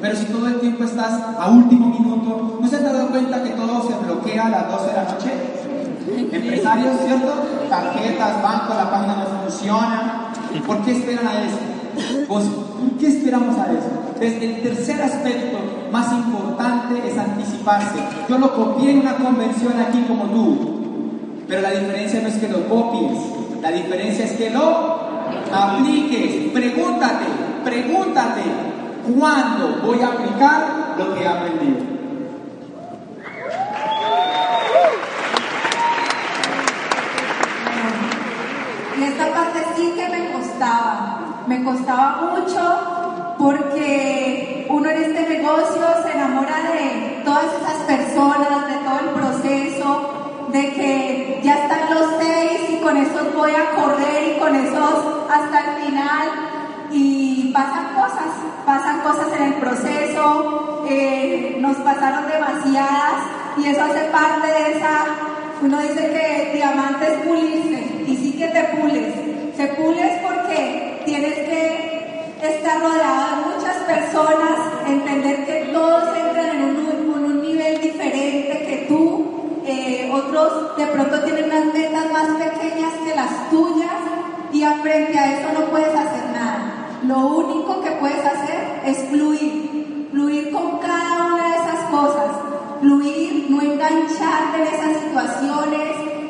Pero 0.09 0.21
si 0.21 0.27
todo 0.33 0.47
el 0.49 0.59
tiempo 0.61 0.85
estás 0.85 1.21
a 1.39 1.51
último 1.51 1.89
minuto, 1.89 2.59
¿no 2.63 2.67
se 2.67 2.79
te 2.79 2.87
ha 2.87 2.93
dado 2.95 3.09
cuenta 3.09 3.43
que 3.43 3.51
todo 3.51 3.87
se 3.87 3.95
bloquea 4.07 4.47
a 4.47 4.49
las 4.49 4.71
12 4.71 4.87
de 4.87 4.93
la 4.95 5.05
noche? 5.05 5.33
Empresarios, 6.33 6.97
¿cierto? 7.05 7.35
Tarjetas, 7.69 8.43
banco, 8.43 8.73
la 8.73 8.91
página 8.91 9.17
no 9.17 9.43
funciona. 9.43 10.33
¿Por 10.67 10.79
qué 10.79 10.93
esperan 10.93 11.27
a 11.27 11.43
eso? 11.43 11.59
Pues, 12.27 12.45
¿Por 12.47 12.99
qué 12.99 13.09
esperamos 13.09 13.59
a 13.59 13.71
eso? 13.71 13.91
Entonces, 14.15 14.43
el 14.43 14.63
tercer 14.63 15.03
aspecto 15.03 15.59
más 15.93 16.11
importante 16.11 17.07
es 17.07 17.19
anticiparse. 17.19 17.99
Yo 18.31 18.39
lo 18.39 18.55
copié 18.55 18.93
en 18.93 19.01
una 19.01 19.15
convención 19.17 19.75
aquí 19.79 20.03
como 20.09 20.25
tú, 20.25 20.81
pero 21.47 21.61
la 21.61 21.73
diferencia 21.73 22.23
no 22.23 22.29
es 22.29 22.37
que 22.37 22.49
lo 22.49 22.67
copies, 22.67 23.19
la 23.61 23.73
diferencia 23.73 24.25
es 24.25 24.33
que 24.33 24.49
lo 24.49 25.01
apliques. 25.53 26.51
Pregúntate, 26.55 27.27
pregúntate, 27.63 28.41
¿cuándo 29.17 29.81
voy 29.83 30.01
a 30.03 30.09
aplicar 30.09 30.95
lo 30.99 31.15
que 31.15 31.23
he 31.23 31.29
aprendido? 31.29 31.79
Y 38.99 39.03
esta 39.05 39.33
parte 39.33 39.65
sí 39.77 39.93
que 39.95 40.09
me 40.09 40.33
costaba, 40.33 41.45
me 41.47 41.65
costaba 41.65 42.33
mucho 42.35 43.37
porque 43.39 44.67
uno 44.69 44.91
en 44.91 45.03
este 45.05 45.39
negocio 45.39 45.83
se 46.03 46.13
enamora 46.13 46.57
de 46.73 47.23
todas 47.25 47.47
esas 47.63 47.77
personas, 47.87 48.67
de 48.67 48.75
todo 48.85 48.99
el 49.01 49.09
proceso, 49.21 50.49
de 50.51 50.73
que 50.73 51.41
ya 51.45 51.63
están 51.63 51.95
los 51.95 52.15
seis 52.21 52.71
y 52.71 52.83
con 52.83 52.97
esos 52.97 53.35
voy 53.35 53.53
a 53.53 53.71
correr 53.77 54.37
y 54.37 54.41
con 54.41 54.55
esos 54.57 55.29
hasta 55.31 55.59
el 55.61 55.85
final. 55.85 56.29
Y 56.91 57.53
pasan 57.53 57.95
pasan 58.69 59.01
cosas 59.01 59.29
en 59.35 59.45
el 59.45 59.55
proceso, 59.55 60.85
eh, 60.87 61.57
nos 61.59 61.79
pasaron 61.79 62.29
demasiadas 62.31 63.17
y 63.57 63.65
eso 63.65 63.83
hace 63.83 64.05
parte 64.13 64.47
de 64.47 64.77
esa, 64.77 65.07
uno 65.63 65.81
dice 65.81 66.11
que 66.13 66.51
diamante 66.53 67.07
es 67.07 67.15
pulirse 67.27 68.05
y 68.07 68.15
sí 68.15 68.37
que 68.37 68.49
te 68.49 68.63
pules, 68.77 69.15
se 69.57 69.69
pules 69.69 70.13
porque 70.21 71.01
tienes 71.07 71.33
que 71.33 72.37
estar 72.43 72.83
rodeado 72.83 73.41
de 73.41 73.57
muchas 73.57 73.77
personas, 73.95 74.59
entender 74.87 75.47
que 75.47 75.71
todos 75.73 76.15
entran 76.15 76.57
en 76.57 76.65
un, 76.65 77.25
un 77.25 77.43
nivel 77.43 77.81
diferente 77.81 78.67
que 78.69 78.85
tú, 78.87 79.63
eh, 79.65 80.11
otros 80.13 80.77
de 80.77 80.87
pronto 80.89 81.23
tienen 81.23 81.47
unas 81.47 81.73
metas 81.73 82.13
más 82.13 82.29
pequeñas 82.37 82.93
que 83.03 83.17
las 83.17 83.49
tuyas 83.49 83.97
y 84.53 84.63
frente 84.83 85.19
a 85.19 85.41
eso 85.41 85.59
no 85.59 85.67
puedes 85.71 85.95
hacer. 85.95 86.28
Lo 87.09 87.17
único 87.27 87.81
que 87.81 87.91
puedes 87.93 88.23
hacer 88.23 88.83
es 88.85 88.99
fluir, 89.09 90.09
fluir 90.13 90.53
con 90.53 90.77
cada 90.77 91.33
una 91.33 91.49
de 91.49 91.57
esas 91.57 91.85
cosas, 91.91 92.37
fluir, 92.83 93.47
no 93.49 93.63
engancharte 93.63 94.59
en 94.59 94.67
esas 94.67 95.03
situaciones 95.05 95.89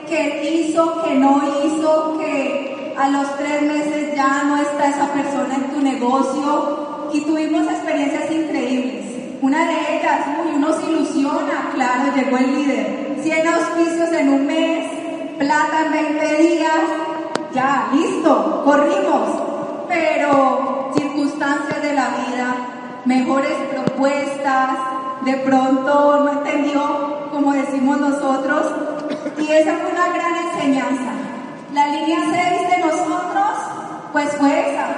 que 0.09 0.53
hizo, 0.55 1.03
que 1.03 1.17
no 1.17 1.43
hizo, 1.64 2.17
que 2.21 2.95
a 2.97 3.09
los 3.09 3.37
tres 3.38 3.62
meses 3.62 4.14
ya 4.14 4.45
no 4.45 4.57
está 4.59 4.91
esa 4.91 5.12
persona 5.12 5.57
en 5.57 5.64
tu 5.64 5.81
negocio 5.81 7.09
y 7.12 7.23
tuvimos 7.23 7.67
experiencias 7.67 8.31
increíbles. 8.31 9.05
Una 9.43 9.67
de 9.67 9.99
ellas, 9.99 10.27
uy, 10.45 10.53
uno 10.59 10.73
se 10.75 10.93
ilusiona, 10.93 11.73
claro, 11.75 12.14
llegó 12.14 12.37
el 12.37 12.55
líder. 12.55 13.19
100 13.21 13.49
auspicios 13.49 14.12
en 14.12 14.29
un 14.29 14.47
mes, 14.47 14.88
plata 15.41 15.87
en 15.87 15.93
20 15.93 16.37
días, 16.37 16.81
ya, 17.53 17.88
listo, 17.93 18.62
corrimos. 18.64 19.43
Pero 19.88 20.69
circunstancias 20.95 21.83
de 21.83 21.95
la 21.95 22.09
vida, 22.09 22.57
mejores 23.09 23.55
propuestas, 23.73 24.68
de 25.25 25.33
pronto 25.38 26.25
no 26.25 26.33
entendió 26.33 27.31
como 27.33 27.55
decimos 27.55 27.99
nosotros, 27.99 28.66
y 29.38 29.51
esa 29.51 29.79
fue 29.79 29.92
una 29.92 30.09
gran 30.12 30.35
enseñanza. 30.37 31.12
La 31.73 31.87
línea 31.87 32.18
6 32.21 32.71
de 32.71 32.79
nosotros, 32.85 33.53
pues 34.12 34.29
fue 34.37 34.73
esa. 34.73 34.88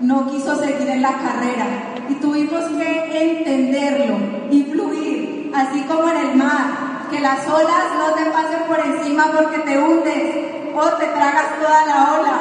No 0.00 0.26
quiso 0.30 0.56
seguir 0.56 0.88
en 0.88 1.02
la 1.02 1.12
carrera 1.12 1.66
y 2.08 2.14
tuvimos 2.14 2.64
que 2.64 3.38
entenderlo 3.38 4.16
y 4.50 4.64
fluir, 4.64 5.52
así 5.54 5.82
como 5.82 6.08
en 6.08 6.16
el 6.16 6.36
mar, 6.36 7.08
que 7.10 7.20
las 7.20 7.46
olas 7.46 7.84
no 7.98 8.14
te 8.14 8.30
pasen 8.30 8.62
por 8.66 8.80
encima 8.80 9.26
porque 9.36 9.58
te 9.58 9.78
hundes 9.78 10.74
o 10.74 10.88
te 10.96 11.06
tragas 11.08 11.60
toda 11.60 11.86
la 11.86 12.12
ola. 12.14 12.38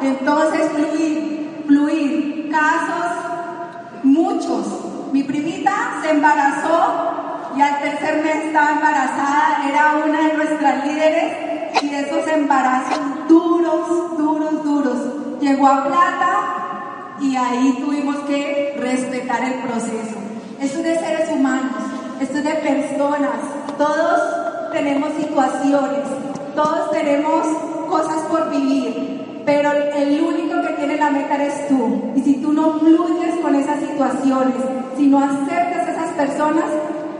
Entonces 0.00 0.70
fluir, 0.72 1.62
fluir. 1.66 2.32
Casos, 2.50 3.23
muchos. 4.04 4.66
Mi 5.12 5.22
primita 5.22 6.00
se 6.02 6.10
embarazó 6.10 7.52
y 7.56 7.60
al 7.60 7.80
tercer 7.80 8.22
mes 8.22 8.46
estaba 8.46 8.72
embarazada, 8.72 9.64
era 9.68 10.04
una 10.04 10.28
de 10.28 10.34
nuestras 10.34 10.86
líderes 10.86 11.82
y 11.82 11.88
de 11.88 12.00
esos 12.00 12.26
embarazos 12.28 12.98
duros, 13.28 14.16
duros, 14.18 14.64
duros. 14.64 14.98
Llegó 15.40 15.66
a 15.66 15.84
plata 15.84 16.54
y 17.20 17.36
ahí 17.36 17.78
tuvimos 17.84 18.16
que 18.26 18.76
respetar 18.78 19.44
el 19.44 19.54
proceso. 19.62 20.16
Esto 20.60 20.78
es 20.78 20.84
de 20.84 20.98
seres 20.98 21.30
humanos, 21.30 21.82
esto 22.20 22.38
es 22.38 22.44
de 22.44 22.54
personas. 22.54 23.38
Todos 23.78 24.72
tenemos 24.72 25.10
situaciones, 25.14 26.00
todos 26.54 26.90
tenemos 26.90 27.46
cosas 27.88 28.22
por 28.28 28.50
vivir, 28.50 29.13
pero 29.44 29.72
el 29.72 30.20
único 30.22 30.62
que 30.62 30.74
tiene 30.74 30.96
la 30.96 31.10
meta 31.10 31.34
eres 31.34 31.68
tú. 31.68 32.12
Y 32.14 32.20
si 32.22 32.34
tú 32.36 32.52
no 32.52 32.78
fluyes 32.78 33.36
con 33.42 33.54
esas 33.54 33.80
situaciones, 33.80 34.54
si 34.96 35.06
no 35.06 35.18
aceptas 35.18 35.88
a 35.88 35.92
esas 35.92 36.10
personas, 36.12 36.64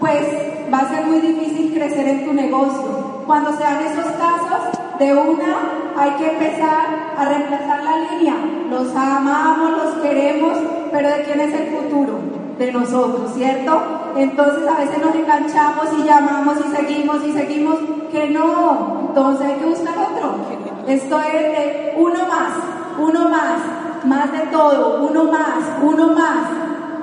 pues 0.01 0.25
va 0.73 0.79
a 0.79 0.89
ser 0.89 1.07
muy 1.07 1.21
difícil 1.21 1.73
crecer 1.75 2.09
en 2.09 2.25
tu 2.25 2.33
negocio. 2.33 3.23
Cuando 3.27 3.53
se 3.53 3.63
dan 3.63 3.83
esos 3.83 4.05
casos, 4.13 4.79
de 4.99 5.13
una 5.13 5.93
hay 5.97 6.11
que 6.13 6.31
empezar 6.31 6.87
a 7.17 7.25
reemplazar 7.25 7.83
la 7.83 7.99
línea. 7.99 8.35
Los 8.71 8.95
amamos, 8.95 9.71
los 9.73 9.95
queremos, 10.03 10.59
pero 10.93 11.09
¿de 11.09 11.23
quién 11.25 11.41
es 11.41 11.55
el 11.55 11.67
futuro? 11.69 12.19
De 12.59 12.73
nosotros, 12.73 13.33
¿cierto? 13.35 13.83
Entonces 14.17 14.69
a 14.69 14.81
veces 14.81 14.99
nos 15.05 15.15
enganchamos 15.15 15.87
y 15.99 16.05
llamamos 16.05 16.59
y 16.65 16.77
seguimos 16.77 17.25
y 17.27 17.33
seguimos, 17.33 17.77
que 18.13 18.31
no, 18.31 19.07
entonces 19.09 19.47
hay 19.47 19.55
que 19.57 19.67
buscar 19.67 19.95
otro. 19.99 20.54
Esto 20.87 21.19
es 21.19 21.33
de 21.33 21.95
uno 21.97 22.27
más, 22.27 22.53
uno 22.99 23.29
más, 23.31 24.05
más 24.05 24.33
de 24.33 24.47
todo, 24.53 25.09
uno 25.09 25.25
más, 25.25 25.59
uno 25.83 26.09
más, 26.09 26.47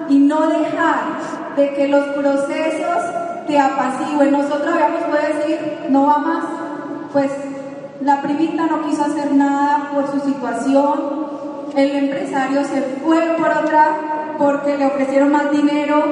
y 0.07 0.19
no 0.19 0.47
dejar 0.47 0.99
de 1.55 1.73
que 1.73 1.87
los 1.87 2.05
procesos 2.09 2.97
te 3.47 3.59
apacigüen. 3.59 4.31
Nosotros 4.31 4.71
habíamos 4.71 5.01
podido 5.03 5.37
decir, 5.39 5.87
no 5.89 6.05
va 6.05 6.17
más, 6.19 6.43
pues 7.11 7.31
la 8.01 8.21
primita 8.21 8.67
no 8.67 8.83
quiso 8.83 9.03
hacer 9.03 9.33
nada 9.33 9.89
por 9.93 10.11
su 10.11 10.19
situación, 10.27 11.25
el 11.75 11.95
empresario 11.95 12.63
se 12.63 12.81
fue 13.03 13.35
por 13.37 13.49
otra 13.49 14.35
porque 14.37 14.77
le 14.77 14.85
ofrecieron 14.85 15.31
más 15.31 15.51
dinero, 15.51 16.03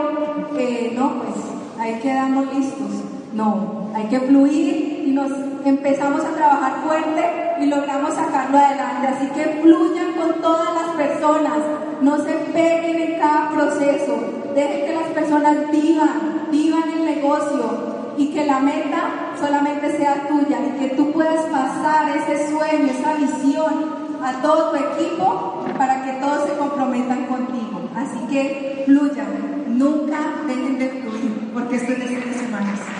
eh, 0.57 0.93
no, 0.95 1.21
pues 1.21 1.35
ahí 1.79 1.99
quedamos 2.01 2.51
listos. 2.53 3.03
No, 3.33 3.89
hay 3.93 4.05
que 4.05 4.19
fluir 4.21 5.03
y 5.05 5.11
nos 5.11 5.31
empezamos 5.63 6.21
a 6.21 6.29
trabajar 6.29 6.73
fuerte 6.83 7.48
y 7.61 7.65
logramos 7.65 8.13
sacarlo 8.13 8.57
adelante. 8.57 9.07
Así 9.07 9.27
que 9.27 9.59
fluyan 9.61 10.13
con 10.13 10.41
todas 10.41 10.73
las 10.73 10.95
personas, 10.95 11.57
no 12.01 12.17
se 12.17 12.33
peguen 12.53 12.99
en 12.99 13.19
cada 13.19 13.49
proceso, 13.49 14.17
dejen 14.55 14.85
que 14.85 14.93
las 14.93 15.07
personas 15.09 15.71
vivan, 15.71 16.47
vivan 16.51 16.89
el 16.91 17.05
negocio 17.05 18.13
y 18.17 18.27
que 18.33 18.45
la 18.45 18.59
meta 18.59 19.33
solamente 19.39 19.97
sea 19.97 20.27
tuya 20.27 20.59
y 20.59 20.79
que 20.79 20.95
tú 20.95 21.11
puedas 21.11 21.45
pasar 21.45 22.17
ese 22.17 22.49
sueño, 22.49 22.91
esa 22.91 23.13
visión 23.13 24.09
a 24.23 24.33
todo 24.41 24.71
tu 24.71 24.75
equipo 24.75 25.65
para 25.77 26.03
que 26.03 26.11
todos 26.13 26.49
se 26.49 26.57
comprometan 26.57 27.25
contigo. 27.25 27.89
Así 27.95 28.19
que 28.29 28.83
fluyan, 28.85 29.77
nunca 29.77 30.17
dejen 30.47 30.79
de 30.79 30.89
fluir, 30.89 31.51
porque 31.53 31.77
esto 31.77 31.93
es 31.93 31.99
de 31.99 32.07
seres 32.07 32.41
humanos. 32.47 32.98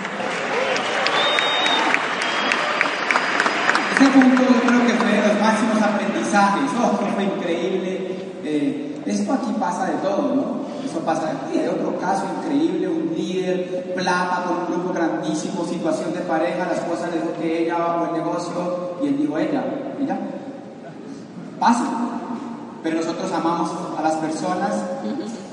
Yo 4.18 4.60
creo 4.66 4.86
que 4.86 4.94
fue 4.94 5.12
de 5.12 5.28
los 5.28 5.40
máximos 5.40 5.82
aprendizajes. 5.82 6.70
Oh, 6.80 6.98
fue 7.14 7.24
increíble. 7.24 8.16
Eh, 8.44 9.02
esto 9.06 9.32
aquí 9.32 9.52
pasa 9.58 9.86
de 9.86 9.94
todo, 9.98 10.34
¿no? 10.34 10.60
Eso 10.84 11.00
pasa 11.00 11.30
aquí. 11.30 11.58
Hay 11.58 11.68
otro 11.68 11.98
caso 11.98 12.24
increíble, 12.38 12.88
un 12.88 13.12
líder, 13.14 13.94
plata 13.94 14.44
con 14.44 14.58
un 14.58 14.66
grupo 14.66 14.92
grandísimo, 14.92 15.64
situación 15.64 16.12
de 16.12 16.20
pareja, 16.20 16.66
la 16.66 16.74
esposa 16.74 17.08
le 17.08 17.20
dijo 17.20 17.32
que 17.40 17.64
ella 17.64 17.98
por 17.98 18.08
el 18.08 18.14
negocio 18.14 18.96
y 19.02 19.06
él 19.08 19.18
dijo 19.18 19.38
ella, 19.38 19.64
ella. 20.00 20.18
Pasa. 21.58 21.84
Pero 22.82 22.96
nosotros 22.96 23.30
amamos 23.32 23.70
a 23.98 24.02
las 24.02 24.14
personas 24.16 24.72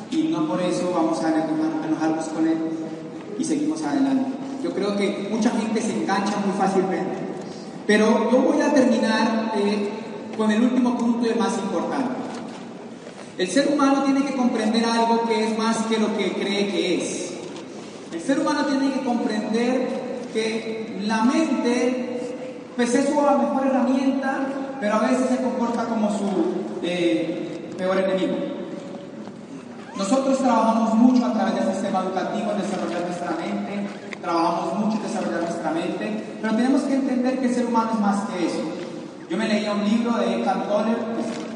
y 0.09 0.23
no 0.29 0.47
por 0.47 0.61
eso 0.61 0.93
vamos 0.95 1.21
a 1.23 1.29
enojarnos 1.29 2.25
con 2.29 2.47
él 2.47 2.57
y 3.37 3.43
seguimos 3.43 3.83
adelante. 3.83 4.31
Yo 4.63 4.71
creo 4.71 4.95
que 4.95 5.27
mucha 5.29 5.51
gente 5.51 5.81
se 5.81 5.93
engancha 5.93 6.37
muy 6.45 6.57
fácilmente. 6.57 7.26
Pero 7.87 8.29
yo 8.29 8.39
voy 8.41 8.61
a 8.61 8.73
terminar 8.73 9.53
eh, 9.55 9.89
con 10.37 10.51
el 10.51 10.61
último 10.61 10.97
punto 10.97 11.25
y 11.25 11.29
el 11.29 11.39
más 11.39 11.57
importante. 11.57 12.15
El 13.37 13.47
ser 13.47 13.71
humano 13.71 14.03
tiene 14.03 14.25
que 14.25 14.35
comprender 14.35 14.83
algo 14.83 15.25
que 15.27 15.47
es 15.47 15.57
más 15.57 15.77
que 15.85 15.97
lo 15.97 16.15
que 16.17 16.33
cree 16.33 16.67
que 16.67 16.95
es. 16.97 17.33
El 18.11 18.21
ser 18.21 18.39
humano 18.39 18.65
tiene 18.65 18.93
que 18.93 19.05
comprender 19.05 19.87
que 20.33 20.99
la 21.05 21.23
mente, 21.23 22.35
pues 22.75 22.93
es 22.93 23.05
su 23.05 23.15
mejor 23.15 23.67
herramienta, 23.67 24.47
pero 24.81 24.95
a 24.95 24.99
veces 24.99 25.29
se 25.29 25.37
comporta 25.37 25.85
como 25.85 26.09
su 26.09 26.79
eh, 26.83 27.69
peor 27.77 27.97
enemigo. 27.99 28.35
Nosotros 29.95 30.37
trabajamos 30.39 30.93
mucho 30.95 31.25
a 31.25 31.33
través 31.33 31.55
del 31.55 31.73
sistema 31.73 32.01
educativo 32.01 32.51
en 32.51 32.61
desarrollar 32.61 33.01
nuestra 33.01 33.31
mente, 33.31 33.87
trabajamos 34.27 34.79
mucho 34.79 35.01
desarrollar 35.01 35.41
nuestra 35.41 35.71
mente, 35.71 36.37
pero 36.41 36.53
tenemos 36.53 36.81
que 36.81 36.95
entender 36.95 37.39
que 37.39 37.45
el 37.45 37.55
ser 37.55 37.65
humano 37.65 37.91
es 37.93 37.99
más 38.01 38.29
que 38.29 38.45
eso. 38.45 38.59
Yo 39.29 39.37
me 39.37 39.47
leía 39.47 39.71
un 39.71 39.85
libro 39.85 40.17
de 40.17 40.35
Eckhart 40.35 40.67
Tolle, 40.67 40.95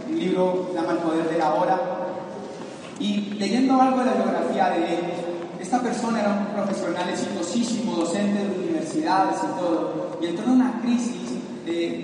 un 0.09 0.17
libro 0.17 0.67
que 0.67 0.71
se 0.71 0.79
llama 0.79 0.93
El 0.93 0.99
Poder 0.99 1.29
de 1.29 1.37
la 1.37 1.53
Hora, 1.53 1.77
y 2.97 3.33
leyendo 3.37 3.81
algo 3.81 3.99
de 3.99 4.05
la 4.05 4.13
biografía 4.13 4.69
de 4.69 4.93
él, 4.95 5.01
esta 5.59 5.81
persona 5.81 6.21
era 6.21 6.29
un 6.29 6.45
profesional 6.55 7.09
exitosísimo, 7.09 7.93
docente 7.93 8.39
de 8.39 8.55
universidades 8.55 9.35
y 9.43 9.59
todo, 9.59 10.17
y 10.21 10.27
entró 10.27 10.45
en 10.45 10.51
una 10.51 10.79
crisis 10.81 11.17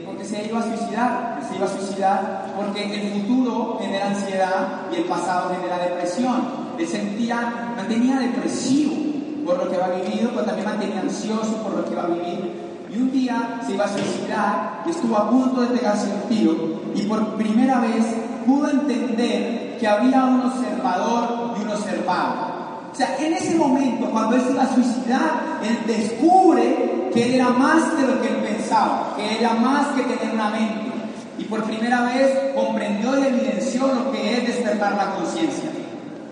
porque 0.06 0.24
se 0.24 0.46
iba 0.48 0.60
a 0.60 0.64
suicidar, 0.64 1.42
se 1.50 1.56
iba 1.56 1.66
a 1.66 1.70
suicidar 1.70 2.54
porque 2.56 2.84
el 2.84 3.12
futuro 3.12 3.78
genera 3.82 4.08
ansiedad 4.08 4.82
y 4.92 4.98
el 4.98 5.04
pasado 5.06 5.56
genera 5.56 5.78
depresión. 5.80 6.68
Él 6.78 6.88
sentía, 6.88 7.74
mantenía 7.76 8.20
depresivo 8.20 9.17
por 9.48 9.58
lo 9.58 9.72
que 9.72 9.82
había 9.82 10.04
vivido, 10.04 10.30
pero 10.32 10.44
también 10.44 10.68
mantenía 10.68 11.00
ansioso 11.00 11.56
por 11.64 11.74
lo 11.74 11.86
que 11.86 11.94
iba 11.94 12.04
a 12.04 12.08
vivir. 12.08 12.68
Y 12.94 12.98
un 12.98 13.12
día 13.12 13.62
se 13.66 13.74
iba 13.74 13.86
a 13.86 13.88
suicidar 13.88 14.84
y 14.86 14.90
estuvo 14.90 15.18
a 15.18 15.30
punto 15.30 15.62
de 15.62 15.68
pegarse 15.68 16.08
un 16.08 16.30
tiro 16.30 16.56
y 16.94 17.04
por 17.04 17.36
primera 17.36 17.80
vez 17.80 18.06
pudo 18.46 18.70
entender 18.70 19.78
que 19.80 19.88
había 19.88 20.26
un 20.26 20.42
observador 20.42 21.56
y 21.58 21.64
un 21.64 21.70
observado. 21.70 22.58
O 22.92 22.96
sea, 22.96 23.16
en 23.20 23.34
ese 23.34 23.56
momento, 23.56 24.10
cuando 24.10 24.36
él 24.36 24.42
se 24.42 24.52
iba 24.52 24.64
a 24.64 24.74
suicidar, 24.74 25.60
él 25.64 25.78
descubre 25.86 27.10
que 27.14 27.36
era 27.36 27.50
más 27.50 27.84
que 27.92 28.08
lo 28.08 28.22
que 28.22 28.28
él 28.28 28.36
pensaba, 28.38 29.14
que 29.16 29.40
era 29.40 29.54
más 29.54 29.88
que 29.90 30.04
tener 30.04 30.34
una 30.34 30.50
mente. 30.50 30.92
Y 31.38 31.44
por 31.44 31.64
primera 31.64 32.02
vez 32.02 32.54
comprendió 32.56 33.18
y 33.20 33.28
evidenció 33.28 33.88
lo 33.88 34.12
que 34.12 34.38
es 34.38 34.48
despertar 34.48 34.96
la 34.96 35.14
conciencia. 35.16 35.70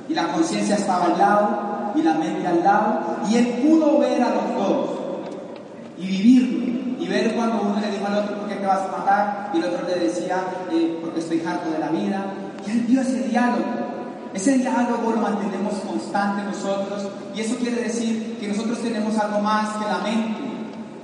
Y 0.10 0.14
la 0.14 0.28
conciencia 0.30 0.76
estaba 0.76 1.06
al 1.06 1.18
lado 1.18 1.75
y 1.96 2.02
la 2.02 2.14
mente 2.16 2.48
al 2.48 2.64
lado, 2.64 3.18
y 3.30 3.36
él 3.36 3.48
pudo 3.64 4.00
ver 4.00 4.22
a 4.22 4.30
los 4.30 4.56
dos 4.56 4.90
y 5.98 6.08
vivirlo. 6.08 6.66
Y 7.00 7.08
ver 7.08 7.36
cuando 7.36 7.62
uno 7.62 7.80
le 7.80 7.92
dijo 7.92 8.06
al 8.08 8.16
otro, 8.16 8.38
¿por 8.40 8.48
qué 8.48 8.56
te 8.56 8.66
vas 8.66 8.82
a 8.82 8.98
matar? 8.98 9.52
Y 9.54 9.58
el 9.58 9.66
otro 9.66 9.86
le 9.88 10.06
decía, 10.06 10.38
eh, 10.72 10.98
porque 11.02 11.20
estoy 11.20 11.44
harto 11.46 11.70
de 11.70 11.80
la 11.80 11.90
vida. 11.90 12.26
Y 12.66 12.72
él 12.72 12.80
vio 12.88 13.02
ese 13.02 13.28
diálogo. 13.28 13.64
Ese 14.34 14.58
diálogo 14.58 15.12
lo 15.12 15.22
mantenemos 15.22 15.76
constante 15.76 16.44
nosotros 16.44 17.08
y 17.34 17.40
eso 17.40 17.56
quiere 17.56 17.84
decir 17.84 18.38
que 18.38 18.50
nosotros 18.50 18.80
tenemos 18.82 19.18
algo 19.18 19.40
más 19.40 19.78
que 19.78 19.86
la 19.86 20.00
mente, 20.00 20.42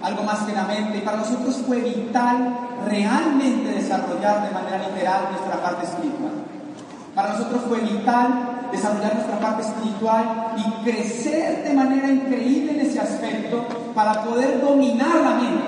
algo 0.04 0.24
más 0.24 0.40
que 0.40 0.54
la 0.54 0.66
mente. 0.66 0.98
Y 0.98 1.02
para 1.02 1.18
nosotros 1.18 1.62
fue 1.66 1.80
vital 1.80 2.58
realmente 2.86 3.72
desarrollar 3.72 4.50
de 4.50 4.54
manera 4.54 4.86
literal 4.86 5.30
nuestra 5.32 5.62
parte 5.62 5.86
espiritual. 5.86 6.41
Para 7.16 7.34
nosotros 7.34 7.62
fue 7.68 7.80
vital 7.80 8.70
desarrollar 8.72 9.16
nuestra 9.16 9.40
parte 9.40 9.64
espiritual 9.64 10.54
y 10.58 10.84
crecer 10.84 11.64
de 11.64 11.74
manera 11.74 12.10
increíble 12.10 12.72
en 12.72 12.82
ese 12.82 13.00
aspecto 13.00 13.66
para 13.94 14.24
poder 14.24 14.62
dominar 14.62 15.16
la 15.22 15.32
mente. 15.32 15.64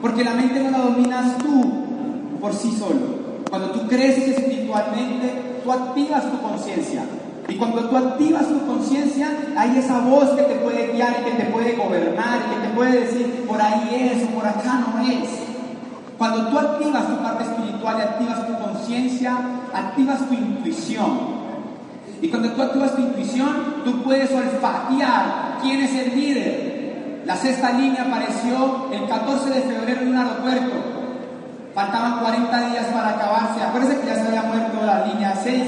Porque 0.00 0.22
la 0.22 0.34
mente 0.34 0.60
no 0.62 0.70
la 0.70 0.78
dominas 0.78 1.38
tú 1.38 2.38
por 2.40 2.54
sí 2.54 2.76
solo. 2.78 3.18
Cuando 3.50 3.70
tú 3.70 3.88
creces 3.88 4.38
espiritualmente, 4.38 5.60
tú 5.64 5.72
activas 5.72 6.30
tu 6.30 6.40
conciencia. 6.40 7.02
Y 7.48 7.56
cuando 7.56 7.88
tú 7.88 7.96
activas 7.96 8.46
tu 8.46 8.64
conciencia, 8.66 9.30
hay 9.56 9.78
esa 9.78 10.00
voz 10.00 10.30
que 10.30 10.42
te 10.42 10.54
puede 10.56 10.92
guiar 10.92 11.16
y 11.20 11.24
que 11.24 11.42
te 11.42 11.50
puede 11.50 11.72
gobernar 11.72 12.40
y 12.46 12.54
que 12.54 12.68
te 12.68 12.74
puede 12.74 13.00
decir, 13.00 13.46
por 13.48 13.60
ahí 13.60 14.12
es 14.14 14.28
o 14.28 14.34
por 14.34 14.46
acá 14.46 14.84
no 14.86 15.00
es. 15.00 15.28
Cuando 16.18 16.48
tú 16.48 16.58
activas 16.58 17.06
tu 17.06 17.16
parte 17.22 17.44
espiritual 17.44 17.96
y 17.98 18.02
activas 18.02 18.46
tu 18.46 18.58
conciencia, 18.58 19.38
activas 19.74 20.28
tu 20.28 20.34
intuición. 20.34 21.38
Y 22.20 22.28
cuando 22.28 22.50
tú 22.52 22.62
activas 22.62 22.96
tu 22.96 23.02
intuición, 23.02 23.82
tú 23.84 24.02
puedes 24.02 24.30
olfatear 24.32 25.58
quién 25.62 25.80
es 25.80 25.94
el 25.94 26.18
líder. 26.18 27.22
La 27.24 27.36
sexta 27.36 27.72
línea 27.72 28.02
apareció 28.02 28.88
el 28.92 29.06
14 29.08 29.50
de 29.50 29.60
febrero 29.62 30.00
en 30.00 30.08
un 30.08 30.16
aeropuerto 30.16 30.98
Faltaban 31.78 32.18
40 32.18 32.70
días 32.70 32.86
para 32.86 33.10
acabarse. 33.10 33.62
Acuérdense 33.62 34.00
que 34.00 34.06
ya 34.08 34.16
se 34.16 34.26
había 34.26 34.42
muerto 34.42 34.84
la 34.84 35.06
línea 35.06 35.32
6. 35.40 35.62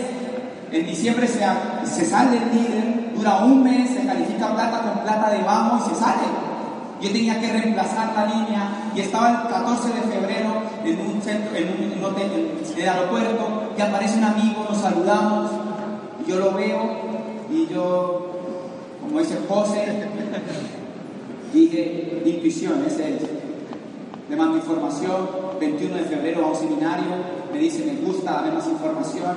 En 0.72 0.86
diciembre 0.86 1.28
se, 1.28 2.04
sale 2.04 2.36
el 2.36 2.50
líder, 2.50 3.14
dura 3.14 3.36
un 3.44 3.62
mes, 3.62 3.90
se 3.90 4.04
califica 4.04 4.52
plata 4.52 4.80
con 4.80 5.04
plata 5.04 5.30
debajo 5.30 5.78
y 5.78 5.88
se 5.88 5.94
sale. 5.94 6.26
Yo 7.00 7.12
tenía 7.12 7.40
que 7.40 7.52
reemplazar 7.52 8.12
la 8.16 8.26
línea 8.26 8.68
y 8.92 9.00
estaba 9.02 9.30
el 9.30 9.48
14 9.52 9.88
de 9.88 10.00
febrero 10.00 10.62
en 10.84 11.00
un 11.00 11.22
centro, 11.22 11.54
en 11.56 11.98
un, 11.98 12.04
hotel, 12.04 12.30
en 12.32 12.80
el 12.82 12.88
aeropuerto, 12.88 13.72
y 13.76 13.80
aparece 13.80 14.18
un 14.18 14.24
amigo, 14.24 14.66
nos 14.68 14.78
saludamos, 14.78 15.50
y 16.24 16.30
yo 16.30 16.38
lo 16.38 16.52
veo 16.52 17.10
y 17.50 17.66
yo, 17.66 18.30
como 19.00 19.18
dice 19.18 19.38
José, 19.48 20.08
dije, 21.52 22.22
intuición, 22.24 22.84
ese 22.86 23.16
es 23.16 23.22
le 24.30 24.36
mando 24.36 24.58
información, 24.58 25.28
21 25.58 25.96
de 25.96 26.04
febrero 26.04 26.44
a 26.44 26.48
un 26.50 26.54
seminario, 26.54 27.10
me 27.52 27.58
dice 27.58 27.84
me 27.84 28.06
gusta, 28.06 28.32
dame 28.32 28.52
más 28.52 28.68
información, 28.68 29.36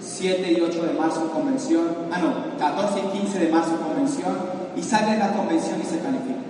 7 0.00 0.52
y 0.52 0.60
8 0.62 0.82
de 0.82 0.92
marzo 0.94 1.30
convención, 1.30 1.88
ah 2.10 2.18
no, 2.18 2.58
14 2.58 3.00
y 3.00 3.18
15 3.18 3.38
de 3.38 3.48
marzo 3.52 3.76
convención, 3.76 4.34
y 4.74 4.82
sale 4.82 5.18
la 5.18 5.34
convención 5.34 5.78
y 5.78 5.84
se 5.84 5.98
califica. 5.98 6.49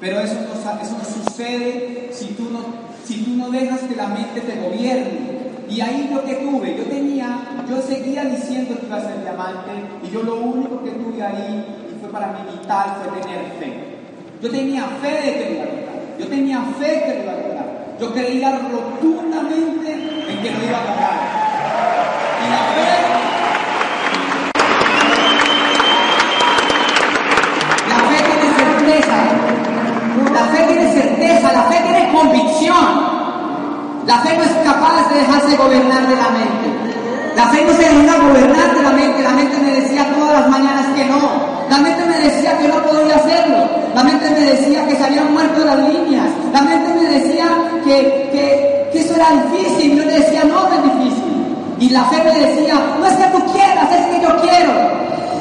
Pero 0.00 0.20
eso 0.20 0.34
no, 0.34 0.82
eso 0.82 0.98
no 0.98 1.04
sucede 1.04 2.10
si 2.12 2.26
tú 2.34 2.50
no, 2.50 2.60
si 3.04 3.22
tú 3.22 3.32
no 3.36 3.50
dejas 3.50 3.80
que 3.80 3.96
la 3.96 4.08
mente 4.08 4.40
te 4.40 4.60
gobierne. 4.60 5.34
Y 5.68 5.80
ahí 5.80 6.10
lo 6.12 6.24
que 6.24 6.34
tuve, 6.34 6.76
yo 6.76 6.84
tenía, 6.84 7.38
yo 7.68 7.80
seguía 7.80 8.24
diciendo 8.24 8.78
que 8.78 8.86
iba 8.86 8.96
a 8.96 9.00
ser 9.00 9.22
diamante, 9.22 9.70
y 10.06 10.10
yo 10.10 10.22
lo 10.22 10.36
único 10.36 10.82
que 10.84 10.90
tuve 10.90 11.22
ahí, 11.22 11.64
y 11.90 12.00
fue 12.00 12.10
para 12.10 12.28
mí 12.28 12.38
vital, 12.52 12.96
fue 13.02 13.20
tener 13.22 13.44
fe. 13.58 13.72
Yo 14.42 14.50
tenía 14.50 14.84
fe 15.00 15.08
de 15.08 15.32
que 15.32 15.54
iba 15.54 15.64
a 15.64 15.84
yo 16.18 16.28
tenía 16.28 16.62
fe 16.78 17.02
que 17.04 17.14
lo 17.14 17.22
iba 17.24 17.32
a 17.32 17.36
lograr. 17.36 17.96
Yo 18.00 18.12
creía 18.12 18.58
rotundamente 18.58 19.92
en 19.92 20.42
que 20.42 20.50
lo 20.50 20.64
iba 20.64 20.78
a 20.78 20.84
lograr. 20.84 21.43
Tiene 30.74 30.92
certeza. 30.92 31.52
La 31.52 31.62
fe 31.64 31.80
tiene 31.82 32.12
convicción. 32.12 33.14
La 34.06 34.18
fe 34.18 34.36
no 34.36 34.42
es 34.44 34.50
capaz 34.64 35.08
de 35.10 35.20
dejarse 35.20 35.56
gobernar 35.56 36.06
de 36.06 36.16
la 36.16 36.28
mente. 36.30 36.66
La 37.36 37.46
fe 37.48 37.64
no 37.64 37.72
se 37.72 37.82
deja 37.82 38.18
gobernar 38.18 38.74
de 38.74 38.82
la 38.82 38.90
mente. 38.90 39.22
La 39.22 39.30
mente 39.30 39.56
me 39.58 39.80
decía 39.80 40.06
todas 40.14 40.40
las 40.40 40.50
mañanas 40.50 40.86
que 40.94 41.04
no. 41.06 41.18
La 41.70 41.78
mente 41.78 42.04
me 42.04 42.18
decía 42.18 42.58
que 42.58 42.68
no 42.68 42.82
podía 42.82 43.16
hacerlo. 43.16 43.58
La 43.94 44.04
mente 44.04 44.30
me 44.30 44.40
decía 44.40 44.86
que 44.86 44.96
se 44.96 45.04
habían 45.04 45.32
muerto 45.32 45.64
las 45.64 45.78
líneas. 45.78 46.28
La 46.52 46.62
mente 46.62 46.94
me 46.94 47.08
decía 47.08 47.46
que, 47.84 48.30
que, 48.32 49.00
eso 49.00 49.14
era 49.16 49.30
difícil. 49.30 49.96
Yo 49.96 50.04
le 50.04 50.20
decía, 50.20 50.44
no, 50.44 50.68
no 50.68 50.74
es 50.74 50.82
difícil. 50.84 51.24
Y 51.80 51.90
la 51.90 52.04
fe 52.04 52.22
me 52.22 52.38
decía, 52.38 52.74
no 52.98 53.06
es 53.06 53.14
que 53.14 53.24
tú 53.24 53.52
quieras, 53.52 53.88
es 53.90 54.06
que 54.06 54.22
yo 54.22 54.40
quiero. 54.40 54.72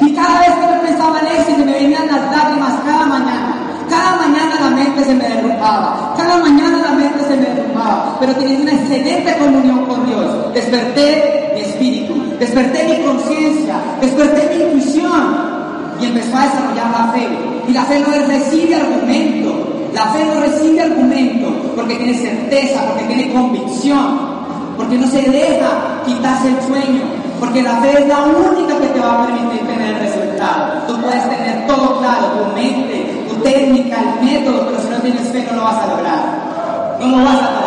Y 0.01 0.13
cada 0.15 0.39
vez 0.39 0.49
que 0.49 0.73
yo 0.73 0.81
pensaba 0.81 1.19
en 1.19 1.27
eso, 1.27 1.55
se 1.55 1.65
me 1.65 1.71
venían 1.71 2.07
las 2.07 2.35
lágrimas 2.35 2.73
cada 2.85 3.05
mañana. 3.05 3.62
Cada 3.89 4.17
mañana 4.17 4.59
la 4.59 4.69
mente 4.69 5.03
se 5.03 5.13
me 5.13 5.27
derrumbaba. 5.27 6.13
Cada 6.17 6.37
mañana 6.37 6.77
la 6.83 6.91
mente 6.91 7.23
se 7.27 7.35
me 7.35 7.45
derrumbaba. 7.45 8.17
Pero 8.19 8.35
tenía 8.35 8.59
una 8.59 8.73
excelente 8.73 9.37
comunión 9.37 9.85
con 9.85 10.05
Dios. 10.05 10.53
Desperté 10.53 11.51
mi 11.55 11.61
espíritu. 11.61 12.15
Desperté 12.39 12.83
mi 12.83 13.05
conciencia. 13.05 13.75
Desperté 14.01 14.55
mi 14.55 14.63
intuición 14.63 15.53
y 16.03 16.05
empezó 16.05 16.37
a 16.37 16.43
desarrollar 16.43 16.91
la 16.91 17.11
fe. 17.13 17.27
Y 17.67 17.71
la 17.71 17.83
fe 17.83 17.99
no 17.99 18.27
recibe 18.27 18.75
argumento, 18.75 19.89
la 19.93 20.05
fe 20.07 20.25
no 20.25 20.41
recibe 20.41 20.81
argumento 20.81 21.47
porque 21.75 21.95
tiene 21.95 22.13
certeza, 22.13 22.85
porque 22.87 23.03
tiene 23.05 23.31
convicción, 23.31 24.19
porque 24.75 24.97
no 24.97 25.07
se 25.07 25.21
deja 25.21 26.01
quitarse 26.05 26.49
el 26.49 26.61
sueño, 26.67 27.01
porque 27.39 27.61
la 27.61 27.77
fe 27.77 28.01
es 28.01 28.07
la 28.07 28.23
única 28.23 28.77
que 28.79 28.87
te 28.87 28.99
va 28.99 29.23
a 29.23 29.25
permitir 29.27 29.67
tener 29.67 29.95
el 29.95 29.99
resultado. 29.99 30.83
Tú 30.87 31.01
puedes 31.01 31.29
tener 31.29 31.67
todo 31.67 31.99
claro, 31.99 32.27
tu 32.27 32.53
mente, 32.53 33.12
técnica, 33.41 33.97
el 33.99 34.25
método, 34.25 34.67
pero 34.67 34.81
si 34.81 34.89
no 34.89 34.97
tienes 34.97 35.27
fe 35.29 35.47
no 35.49 35.57
lo 35.57 35.63
vas 35.63 35.77
a 35.77 35.87
lograr. 35.87 36.97
No 36.99 37.07
lo 37.07 37.25
vas 37.25 37.35
a 37.35 37.51
lograr. 37.51 37.63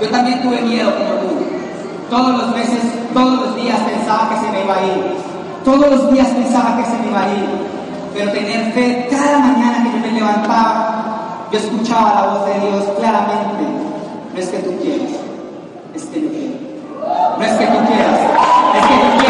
Yo 0.00 0.08
también 0.10 0.40
tuve 0.42 0.60
miedo 0.62 0.94
como 0.96 1.10
tú. 1.20 1.28
Todos 2.08 2.38
los 2.38 2.54
meses, 2.54 2.78
todos 3.12 3.46
los 3.46 3.56
días 3.56 3.80
pensaba 3.80 4.30
que 4.30 4.36
se 4.36 4.52
me 4.52 4.64
iba 4.64 4.74
a 4.76 4.86
ir. 4.86 5.16
Todos 5.64 5.90
los 5.90 6.12
días 6.12 6.28
pensaba 6.28 6.76
que 6.76 6.84
se 6.84 6.96
me 6.98 7.08
iba 7.08 7.22
a 7.24 7.28
ir. 7.28 7.48
Pero 8.14 8.30
tener 8.30 8.72
fe 8.72 9.08
cada 9.10 9.38
mañana 9.38 9.82
que 9.84 9.92
yo 9.92 9.98
me 9.98 10.12
levantaba, 10.12 11.48
yo 11.52 11.58
escuchaba 11.58 12.14
la 12.14 12.26
voz 12.32 12.46
de 12.46 12.60
Dios 12.60 12.84
claramente. 12.98 13.64
No 14.32 14.40
es 14.40 14.48
que 14.48 14.58
tú 14.58 14.70
quieras, 14.80 15.17
es 15.98 16.04
que. 16.06 16.20
No 16.20 17.44
es 17.44 17.52
que 17.52 17.66
tú 17.66 17.78
quieras. 17.86 19.27